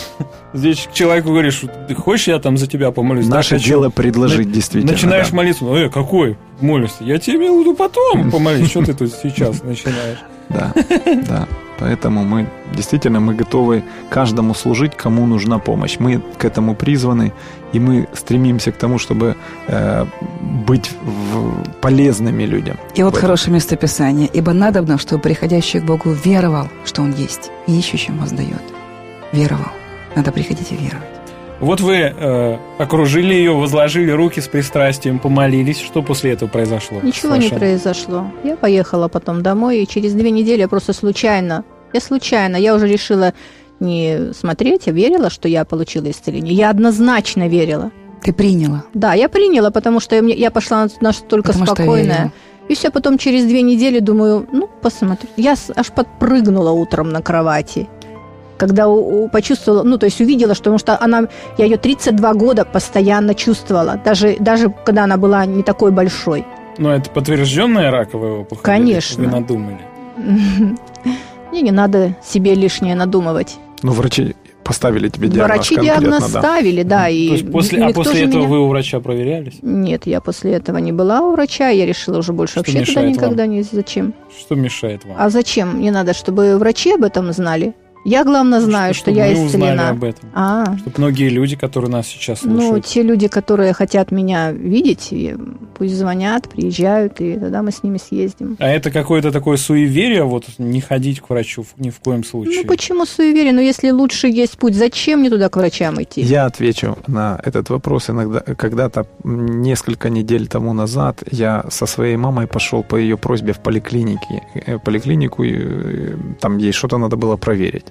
Здесь 0.53 0.88
к 0.91 0.93
человеку 0.93 1.29
говоришь, 1.29 1.63
ты 1.88 1.93
хочешь, 1.95 2.27
я 2.27 2.39
там 2.39 2.57
за 2.57 2.67
тебя 2.67 2.91
помолюсь? 2.91 3.27
Да, 3.27 3.35
Наше 3.38 3.55
хочу. 3.55 3.67
дело 3.67 3.89
предложить 3.89 4.51
действительно. 4.51 4.93
Начинаешь 4.93 5.29
да. 5.29 5.38
молиться, 5.38 5.63
ну, 5.63 5.75
э, 5.75 5.89
какой 5.89 6.38
молишься? 6.59 7.03
Я 7.03 7.19
тебе 7.19 7.38
виду 7.38 7.75
потом 7.75 8.31
помолись, 8.31 8.69
что 8.69 8.83
ты 8.83 8.93
тут 8.93 9.11
сейчас 9.13 9.63
начинаешь? 9.63 10.17
Да, 10.50 10.73
да. 11.29 11.47
Поэтому 11.79 12.25
мы 12.25 12.45
действительно 12.75 13.21
мы 13.21 13.33
готовы 13.35 13.85
каждому 14.09 14.53
служить, 14.53 14.97
кому 14.97 15.25
нужна 15.25 15.59
помощь. 15.59 15.95
Мы 15.97 16.21
к 16.38 16.43
этому 16.43 16.75
призваны, 16.75 17.31
и 17.74 17.80
мы 17.80 18.08
стремимся 18.13 18.72
к 18.72 18.78
тому, 18.78 19.00
чтобы 19.00 19.36
э, 19.68 20.06
быть 20.68 20.92
в- 21.01 21.63
полезными 21.82 22.44
людям. 22.44 22.78
И 22.96 23.04
вот 23.04 23.10
этом. 23.10 23.22
хорошее 23.22 23.54
местописание. 23.56 24.30
«Ибо 24.34 24.54
надобно, 24.54 24.98
чтобы 24.98 25.22
приходящий 25.22 25.80
к 25.80 25.84
Богу 25.86 26.12
веровал, 26.12 26.68
что 26.86 27.01
Он 27.01 27.13
есть, 27.13 27.51
и 27.68 27.78
ищущим 27.78 28.18
воздает». 28.18 28.62
Веровал. 29.32 29.72
Надо 30.16 30.32
приходить 30.32 30.72
и 30.72 30.75
веровать. 30.75 31.08
Вот 31.62 31.80
вы 31.80 31.96
э, 31.96 32.58
окружили 32.80 33.36
ее, 33.36 33.51
возложили 33.51 34.10
руки 34.12 34.42
с 34.42 34.48
пристрастием, 34.48 35.20
помолились. 35.20 35.80
Что 35.80 36.01
после 36.01 36.32
этого 36.32 36.50
произошло? 36.50 37.00
Ничего 37.04 37.36
не 37.36 37.50
произошло. 37.50 38.25
Я 38.44 38.58
поехала 38.58 39.08
потом 39.08 39.44
домой, 39.44 39.84
и 39.84 39.88
через 39.88 40.13
две 40.13 40.32
недели 40.32 40.62
я 40.62 40.68
просто 40.68 40.92
случайно, 40.92 41.63
я 41.94 42.01
случайно, 42.01 42.56
я 42.56 42.74
уже 42.74 42.88
решила 42.88 43.34
не 43.81 44.33
смотреть, 44.33 44.88
я 44.88 44.93
верила, 44.93 45.29
что 45.29 45.47
я 45.47 45.65
получила 45.65 46.09
исцеление. 46.09 46.53
Я 46.53 46.69
однозначно 46.69 47.47
верила. 47.47 47.91
Ты 48.23 48.33
приняла. 48.33 48.83
Да, 48.93 49.13
я 49.13 49.27
приняла, 49.29 49.71
потому 49.71 50.00
что 50.00 50.15
я, 50.15 50.21
я 50.21 50.51
пошла 50.51 50.88
настолько 51.01 51.53
Потому 51.53 51.65
спокойная. 51.65 52.31
И 52.69 52.75
все, 52.75 52.91
потом 52.91 53.17
через 53.17 53.45
две 53.45 53.63
недели 53.63 54.00
думаю, 54.00 54.47
ну, 54.51 54.69
посмотрю. 54.81 55.27
Я 55.35 55.55
аж 55.75 55.88
подпрыгнула 55.88 56.71
утром 56.71 57.09
на 57.09 57.21
кровати. 57.21 57.89
когда 58.57 58.88
у, 58.88 59.23
у, 59.23 59.27
почувствовала, 59.29 59.81
ну, 59.81 59.97
то 59.97 60.05
есть 60.05 60.21
увидела, 60.21 60.53
что, 60.53 60.65
потому 60.65 60.77
что 60.77 60.97
она, 61.01 61.27
я 61.57 61.65
ее 61.65 61.77
32 61.77 62.33
года 62.35 62.63
постоянно 62.63 63.33
чувствовала, 63.33 64.00
даже, 64.05 64.35
даже 64.39 64.69
когда 64.85 65.05
она 65.05 65.17
была 65.17 65.47
не 65.47 65.63
такой 65.63 65.91
большой. 65.91 66.45
Но 66.77 66.93
это 66.93 67.09
подтвержденная 67.09 67.89
раковая 67.89 68.33
опухоль? 68.33 68.63
Конечно. 68.63 69.23
Вы 69.23 69.31
надумали? 69.31 69.79
Мне 71.51 71.61
не 71.61 71.71
надо 71.71 72.15
себе 72.23 72.53
лишнее 72.53 72.95
надумывать. 72.95 73.57
Ну, 73.83 73.91
врачи 73.91 74.35
поставили 74.63 75.09
тебе 75.09 75.27
диагноз 75.27 75.57
Врачи 75.57 75.75
диагноз 75.75 76.31
да. 76.31 76.39
ставили, 76.39 76.83
да. 76.83 77.09
И 77.09 77.27
То 77.27 77.33
есть 77.33 77.51
после, 77.51 77.83
а 77.83 77.93
после 77.93 78.23
этого 78.23 78.41
меня... 78.41 78.50
вы 78.50 78.59
у 78.59 78.67
врача 78.67 79.00
проверялись? 79.00 79.59
Нет, 79.61 80.05
я 80.05 80.21
после 80.21 80.53
этого 80.53 80.77
не 80.77 80.91
была 80.91 81.21
у 81.21 81.31
врача. 81.31 81.69
Я 81.69 81.85
решила 81.85 82.19
уже 82.19 82.31
больше 82.31 82.61
Что 82.61 82.71
вообще 82.71 82.85
туда 82.85 83.01
никогда 83.03 83.43
вам? 83.43 83.51
не... 83.51 83.63
Зачем? 83.63 84.13
Что 84.38 84.55
мешает 84.55 85.03
вам? 85.05 85.15
А 85.19 85.29
зачем? 85.29 85.81
Не 85.81 85.91
надо, 85.91 86.13
чтобы 86.13 86.57
врачи 86.57 86.93
об 86.93 87.03
этом 87.03 87.31
знали. 87.33 87.73
Я, 88.03 88.24
главное, 88.24 88.62
знаю, 88.62 88.93
что, 88.93 89.12
что 89.12 89.12
я 89.12 89.27
мы 89.27 89.48
исцелена. 89.48 89.89
об 89.89 90.03
этом. 90.03 90.29
А. 90.34 90.77
Чтобы 90.77 90.96
многие 90.98 91.29
люди, 91.29 91.55
которые 91.55 91.91
нас 91.91 92.08
сейчас 92.08 92.43
ну, 92.43 92.51
слушают. 92.53 92.75
Ну, 92.75 92.81
те 92.81 93.03
люди, 93.03 93.27
которые 93.27 93.74
хотят 93.74 94.12
меня 94.12 94.51
видеть, 94.51 95.13
пусть 95.77 95.96
звонят, 95.96 96.50
приезжают, 96.50 97.22
и 97.22 97.34
тогда 97.34 97.62
мы 97.62 97.72
с 97.72 97.84
ними 97.84 97.98
съездим. 97.98 98.58
А 98.60 98.67
это 98.67 98.91
какое-то 98.91 99.31
такое 99.31 99.58
суеверие, 99.58 100.24
вот 100.24 100.46
не 100.58 100.81
ходить 100.81 101.22
к 101.22 101.29
врачу 101.29 101.65
ни 101.77 101.89
в 101.89 102.00
коем 102.00 102.24
случае? 102.24 102.62
Ну, 102.63 102.67
почему 102.67 103.05
суеверие? 103.05 103.53
Ну, 103.53 103.62
если 103.62 103.91
лучше 103.91 104.27
есть 104.27 104.58
путь, 104.58 104.75
зачем 104.75 105.20
мне 105.20 105.29
туда 105.29 105.50
к 105.50 105.55
врачам 105.55 106.01
идти? 106.01 106.22
Я 106.22 106.46
отвечу 106.46 106.98
на 107.08 107.39
этот 107.43 107.70
вопрос. 107.70 108.10
Иногда, 108.10 108.39
когда-то, 108.39 109.05
несколько 109.24 110.10
недель 110.10 110.48
тому 110.48 110.74
назад, 110.74 111.24
я 111.31 111.65
со 111.70 111.86
своей 111.86 112.17
мамой 112.17 112.48
пошел 112.48 112.84
по 112.84 112.96
ее 112.96 113.17
просьбе 113.17 113.53
в 113.53 113.60
поликлинике. 113.60 114.43
В 114.67 114.79
поликлинику, 114.79 115.43
э, 115.43 116.15
там 116.39 116.58
ей 116.58 116.72
что-то 116.72 116.98
надо 116.98 117.15
было 117.15 117.38
проверить. 117.38 117.90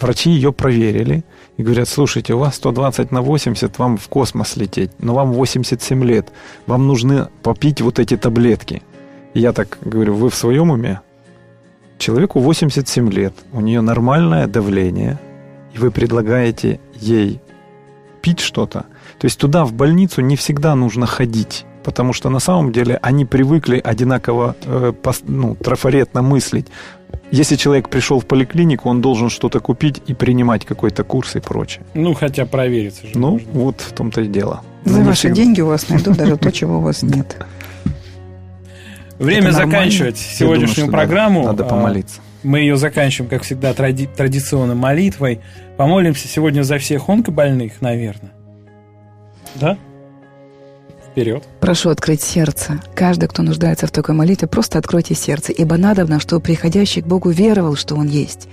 Врачи 0.00 0.30
ее 0.30 0.52
проверили 0.52 1.24
и 1.56 1.62
говорят, 1.62 1.88
слушайте, 1.88 2.34
у 2.34 2.38
вас 2.38 2.56
120 2.56 3.12
на 3.12 3.22
80, 3.22 3.78
вам 3.78 3.96
в 3.96 4.08
космос 4.08 4.56
лететь, 4.56 4.90
но 4.98 5.14
вам 5.14 5.32
87 5.32 6.04
лет, 6.04 6.32
вам 6.66 6.86
нужно 6.86 7.30
попить 7.42 7.80
вот 7.80 7.98
эти 7.98 8.16
таблетки. 8.16 8.82
И 9.34 9.40
я 9.40 9.52
так 9.52 9.78
говорю, 9.82 10.14
вы 10.14 10.30
в 10.30 10.34
своем 10.34 10.70
уме? 10.70 11.00
Человеку 11.98 12.40
87 12.40 13.10
лет, 13.12 13.34
у 13.52 13.60
нее 13.60 13.80
нормальное 13.80 14.48
давление, 14.48 15.20
и 15.72 15.78
вы 15.78 15.90
предлагаете 15.92 16.80
ей 16.94 17.40
пить 18.20 18.40
что-то. 18.40 18.86
То 19.18 19.26
есть 19.26 19.38
туда, 19.38 19.64
в 19.64 19.72
больницу, 19.72 20.22
не 20.22 20.34
всегда 20.34 20.74
нужно 20.74 21.06
ходить 21.06 21.64
потому 21.84 22.12
что 22.12 22.30
на 22.30 22.40
самом 22.40 22.72
деле 22.72 22.98
они 23.02 23.24
привыкли 23.24 23.80
одинаково 23.84 24.56
э, 24.64 24.92
ну, 25.26 25.54
трафаретно 25.54 26.22
мыслить. 26.22 26.66
Если 27.30 27.56
человек 27.56 27.88
пришел 27.88 28.20
в 28.20 28.26
поликлинику, 28.26 28.88
он 28.88 29.00
должен 29.00 29.28
что-то 29.30 29.60
купить 29.60 30.02
и 30.06 30.14
принимать 30.14 30.64
какой-то 30.64 31.04
курс 31.04 31.36
и 31.36 31.40
прочее. 31.40 31.84
Ну, 31.94 32.14
хотя 32.14 32.46
провериться 32.46 33.06
же 33.06 33.12
Ну, 33.14 33.32
можно. 33.32 33.50
вот 33.52 33.80
в 33.80 33.92
том-то 33.92 34.22
и 34.22 34.26
дело. 34.26 34.62
За 34.84 34.98
Но 35.00 35.04
ваши 35.04 35.30
деньги 35.30 35.60
у 35.60 35.66
вас 35.66 35.88
найдут 35.88 36.16
даже 36.16 36.36
то, 36.36 36.50
чего 36.60 36.78
у 36.78 36.80
вас 36.80 37.02
нет. 37.02 37.36
Время 39.18 39.50
заканчивать 39.50 40.18
сегодняшнюю 40.18 40.90
программу. 40.90 41.44
Надо 41.44 41.64
а, 41.64 41.68
помолиться. 41.68 42.20
Мы 42.42 42.60
ее 42.60 42.76
заканчиваем, 42.76 43.30
как 43.30 43.42
всегда, 43.42 43.72
тради- 43.72 44.08
традиционно 44.14 44.74
молитвой. 44.74 45.40
Помолимся 45.76 46.28
сегодня 46.28 46.62
за 46.62 46.78
всех 46.78 47.08
онкобольных, 47.08 47.80
наверное. 47.80 48.32
Да? 49.54 49.78
Вперед. 51.14 51.44
Прошу 51.60 51.90
открыть 51.90 52.22
сердце. 52.22 52.80
Каждый, 52.96 53.28
кто 53.28 53.44
нуждается 53.44 53.86
в 53.86 53.92
такой 53.92 54.16
молитве, 54.16 54.48
просто 54.48 54.80
откройте 54.80 55.14
сердце, 55.14 55.52
ибо 55.52 55.76
надобно, 55.76 56.18
чтобы 56.18 56.42
приходящий 56.42 57.02
к 57.02 57.06
Богу 57.06 57.30
веровал, 57.30 57.76
что 57.76 57.94
Он 57.94 58.08
есть. 58.08 58.48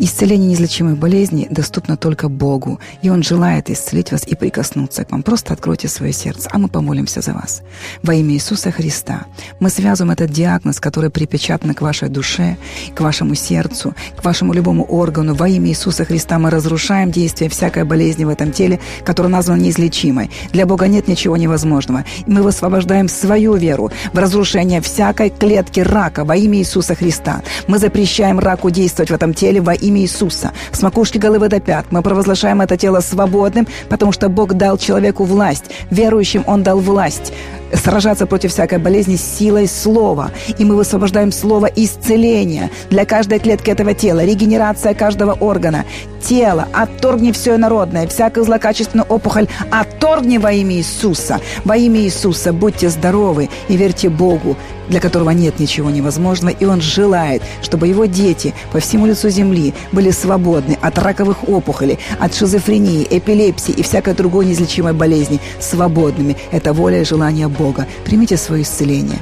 Исцеление 0.00 0.48
неизлечимых 0.48 0.98
болезней 0.98 1.46
доступно 1.48 1.96
только 1.96 2.28
Богу, 2.28 2.80
и 3.02 3.10
Он 3.10 3.22
желает 3.22 3.70
исцелить 3.70 4.10
вас 4.10 4.26
и 4.26 4.34
прикоснуться 4.34 5.04
к 5.04 5.12
вам. 5.12 5.22
Просто 5.22 5.52
откройте 5.52 5.86
свое 5.86 6.12
сердце, 6.12 6.48
а 6.50 6.58
мы 6.58 6.66
помолимся 6.66 7.20
за 7.20 7.32
вас. 7.32 7.62
Во 8.02 8.12
имя 8.12 8.34
Иисуса 8.34 8.72
Христа 8.72 9.26
мы 9.60 9.70
связываем 9.70 10.10
этот 10.10 10.32
диагноз, 10.32 10.80
который 10.80 11.10
припечатан 11.10 11.74
к 11.74 11.80
вашей 11.80 12.08
душе, 12.08 12.56
к 12.92 13.02
вашему 13.02 13.36
сердцу, 13.36 13.94
к 14.16 14.24
вашему 14.24 14.52
любому 14.52 14.82
органу. 14.82 15.36
Во 15.36 15.48
имя 15.48 15.68
Иисуса 15.68 16.04
Христа 16.04 16.40
мы 16.40 16.50
разрушаем 16.50 17.12
действие 17.12 17.48
всякой 17.48 17.84
болезни 17.84 18.24
в 18.24 18.30
этом 18.30 18.50
теле, 18.50 18.80
которая 19.04 19.30
названа 19.30 19.60
неизлечимой. 19.60 20.28
Для 20.52 20.66
Бога 20.66 20.88
нет 20.88 21.06
ничего 21.06 21.36
невозможного. 21.36 21.99
И 22.26 22.30
мы 22.30 22.42
высвобождаем 22.42 23.08
свою 23.08 23.54
веру 23.54 23.90
в 24.12 24.18
разрушение 24.18 24.80
всякой 24.80 25.30
клетки 25.30 25.80
рака 25.80 26.24
во 26.24 26.36
имя 26.36 26.58
Иисуса 26.58 26.94
Христа. 26.94 27.42
Мы 27.66 27.78
запрещаем 27.78 28.38
раку 28.38 28.70
действовать 28.70 29.10
в 29.10 29.14
этом 29.14 29.34
теле 29.34 29.60
во 29.60 29.74
имя 29.74 30.00
Иисуса. 30.00 30.52
С 30.72 30.82
макушки 30.82 31.18
головы 31.18 31.48
до 31.48 31.60
пят 31.60 31.86
мы 31.90 32.02
провозглашаем 32.02 32.60
это 32.60 32.76
тело 32.76 33.00
свободным, 33.00 33.66
потому 33.88 34.12
что 34.12 34.28
Бог 34.28 34.54
дал 34.54 34.78
человеку 34.78 35.24
власть. 35.24 35.64
Верующим 35.90 36.44
Он 36.46 36.62
дал 36.62 36.80
власть 36.80 37.32
сражаться 37.74 38.26
против 38.26 38.52
всякой 38.52 38.78
болезни 38.78 39.16
силой 39.16 39.66
слова. 39.66 40.30
И 40.58 40.64
мы 40.64 40.76
высвобождаем 40.76 41.32
слово 41.32 41.66
исцеления 41.66 42.70
для 42.90 43.04
каждой 43.04 43.38
клетки 43.38 43.70
этого 43.70 43.94
тела, 43.94 44.24
регенерация 44.24 44.94
каждого 44.94 45.32
органа. 45.32 45.84
Тело, 46.22 46.68
отторгни 46.72 47.32
все 47.32 47.56
народное, 47.56 48.06
всякую 48.06 48.44
злокачественную 48.44 49.06
опухоль, 49.08 49.48
отторгни 49.70 50.38
во 50.38 50.52
имя 50.52 50.76
Иисуса. 50.76 51.40
Во 51.64 51.76
имя 51.76 52.00
Иисуса 52.00 52.52
будьте 52.52 52.90
здоровы 52.90 53.48
и 53.68 53.76
верьте 53.76 54.10
Богу 54.10 54.56
для 54.90 55.00
которого 55.00 55.30
нет 55.30 55.58
ничего 55.58 55.88
невозможного, 55.88 56.52
и 56.52 56.64
он 56.64 56.80
желает, 56.80 57.42
чтобы 57.62 57.86
его 57.86 58.04
дети 58.04 58.52
по 58.72 58.80
всему 58.80 59.06
лицу 59.06 59.30
земли 59.30 59.72
были 59.92 60.10
свободны 60.10 60.76
от 60.82 60.98
раковых 60.98 61.48
опухолей, 61.48 61.98
от 62.18 62.34
шизофрении, 62.34 63.06
эпилепсии 63.08 63.72
и 63.72 63.82
всякой 63.82 64.14
другой 64.14 64.46
неизлечимой 64.46 64.92
болезни, 64.92 65.40
свободными. 65.60 66.36
Это 66.50 66.72
воля 66.72 67.00
и 67.00 67.04
желание 67.04 67.48
Бога. 67.48 67.59
Примите 68.04 68.36
свое 68.36 68.62
исцеление. 68.62 69.18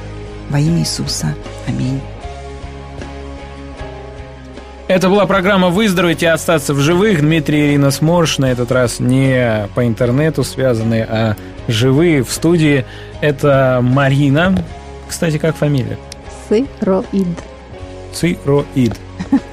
Во 0.49 0.59
имя 0.59 0.79
Иисуса. 0.79 1.35
Аминь. 1.67 1.99
Это 4.87 5.07
была 5.09 5.27
программа 5.27 5.69
«Выздороветь 5.69 6.23
и 6.23 6.25
остаться 6.25 6.73
в 6.73 6.79
живых». 6.79 7.21
Дмитрий 7.21 7.59
и 7.59 7.67
Ирина 7.67 7.91
Сморш, 7.91 8.39
на 8.39 8.51
этот 8.51 8.71
раз 8.71 8.99
не 8.99 9.67
по 9.75 9.85
интернету 9.85 10.43
связанные, 10.43 11.03
а 11.03 11.35
живые 11.67 12.23
в 12.23 12.31
студии. 12.31 12.85
Это 13.21 13.81
Марина, 13.83 14.65
кстати, 15.07 15.37
как 15.37 15.55
фамилия? 15.55 15.97
Сыроид. 16.47 17.27
Сыроид. 18.13 18.95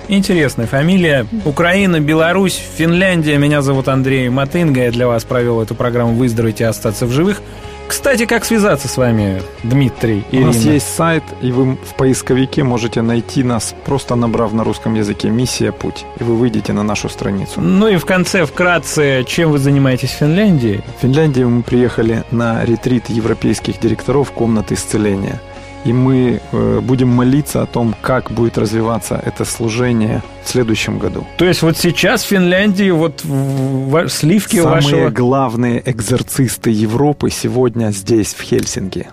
Интересная 0.09 0.67
фамилия. 0.67 1.27
Украина, 1.45 2.01
Беларусь, 2.01 2.59
Финляндия. 2.77 3.37
Меня 3.37 3.61
зовут 3.61 3.89
Андрей 3.89 4.29
Матынга. 4.29 4.85
Я 4.85 4.91
для 4.91 5.07
вас 5.07 5.25
провел 5.25 5.61
эту 5.61 5.75
программу 5.75 6.15
«Выздороветь 6.15 6.61
и 6.61 6.65
остаться 6.65 7.05
в 7.05 7.11
живых». 7.11 7.43
Кстати, 7.89 8.27
как 8.27 8.45
связаться 8.45 8.89
с 8.89 8.97
вами, 8.97 9.43
Дмитрий, 9.63 10.25
Ирина? 10.33 10.51
У 10.51 10.53
нас 10.53 10.63
есть 10.63 10.95
сайт, 10.95 11.23
и 11.41 11.53
вы 11.53 11.77
в 11.77 11.95
поисковике 11.97 12.65
можете 12.65 13.03
найти 13.03 13.43
нас, 13.45 13.75
просто 13.85 14.17
набрав 14.17 14.53
на 14.53 14.65
русском 14.65 14.95
языке 14.95 15.31
«Миссия. 15.31 15.73
Путь», 15.73 16.05
и 16.19 16.25
вы 16.25 16.37
выйдете 16.37 16.73
на 16.73 16.83
нашу 16.83 17.09
страницу. 17.09 17.61
Ну 17.61 17.89
и 17.89 17.97
в 17.97 18.05
конце, 18.05 18.45
вкратце, 18.45 19.25
чем 19.25 19.51
вы 19.51 19.59
занимаетесь 19.59 20.11
в 20.11 20.19
Финляндии? 20.19 20.83
В 20.99 21.03
Финляндию 21.03 21.49
мы 21.49 21.63
приехали 21.63 22.25
на 22.31 22.65
ретрит 22.65 23.09
европейских 23.09 23.79
директоров 23.81 24.33
комнаты 24.33 24.75
исцеления– 24.75 25.41
и 25.87 25.93
мы 25.93 26.41
э, 26.51 26.81
будем 26.81 27.09
молиться 27.09 27.63
о 27.63 27.67
том, 27.67 27.95
как 28.03 28.33
будет 28.33 28.59
развиваться 28.59 29.23
это 29.25 29.45
служение 29.45 30.23
в 30.43 30.49
следующем 30.49 30.99
году. 30.99 31.25
То 31.39 31.45
есть 31.45 31.63
вот 31.63 31.77
сейчас 31.77 32.25
в 32.25 32.27
Финляндии 32.27 32.91
вот 32.91 33.23
в, 33.25 34.09
сливки 34.09 34.57
Самые 34.57 34.75
вашего... 34.75 35.11
главные 35.11 35.81
экзорцисты 35.89 36.71
Европы 36.71 37.31
сегодня 37.31 37.93
здесь, 37.93 38.35
в 38.35 38.43
Хельсинки. 38.43 39.07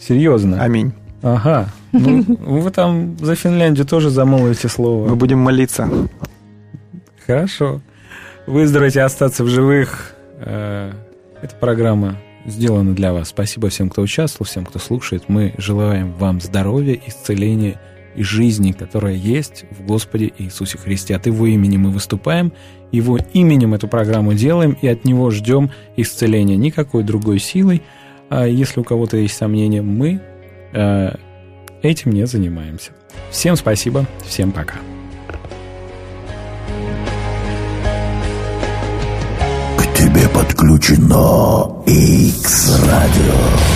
Серьезно? 0.00 0.60
Аминь. 0.60 0.92
Ага. 1.22 1.68
Ну, 1.92 2.24
вы 2.40 2.70
там 2.72 3.16
за 3.20 3.36
Финляндию 3.36 3.86
тоже 3.86 4.10
замолвите 4.10 4.68
слово. 4.68 5.10
Мы 5.10 5.14
будем 5.14 5.38
молиться. 5.38 5.88
Хорошо. 7.24 7.80
Выздороветь 8.46 8.96
и 8.96 9.00
остаться 9.00 9.44
в 9.44 9.48
живых. 9.48 10.14
Э, 10.40 10.90
это 11.40 11.54
программа 11.54 12.16
сделано 12.44 12.94
для 12.94 13.12
вас. 13.12 13.28
Спасибо 13.28 13.68
всем, 13.68 13.88
кто 13.88 14.02
участвовал, 14.02 14.46
всем, 14.46 14.64
кто 14.64 14.78
слушает. 14.78 15.24
Мы 15.28 15.54
желаем 15.58 16.12
вам 16.12 16.40
здоровья, 16.40 16.98
исцеления 17.06 17.80
и 18.14 18.22
жизни, 18.22 18.72
которая 18.72 19.14
есть 19.14 19.64
в 19.70 19.84
Господе 19.84 20.32
Иисусе 20.38 20.78
Христе. 20.78 21.16
От 21.16 21.26
Его 21.26 21.46
имени 21.46 21.76
мы 21.76 21.90
выступаем, 21.90 22.52
Его 22.92 23.18
именем 23.32 23.74
эту 23.74 23.88
программу 23.88 24.34
делаем 24.34 24.76
и 24.80 24.86
от 24.86 25.04
Него 25.04 25.30
ждем 25.30 25.70
исцеления. 25.96 26.56
Никакой 26.56 27.02
другой 27.02 27.38
силой. 27.38 27.82
А 28.30 28.46
если 28.46 28.80
у 28.80 28.84
кого-то 28.84 29.16
есть 29.16 29.36
сомнения, 29.36 29.82
мы 29.82 30.20
э, 30.72 31.16
этим 31.82 32.12
не 32.12 32.26
занимаемся. 32.26 32.92
Всем 33.30 33.56
спасибо, 33.56 34.06
всем 34.24 34.52
пока. 34.52 34.76
Тебе 40.64 40.74
подключено 40.74 41.82
X-Radio. 41.86 43.73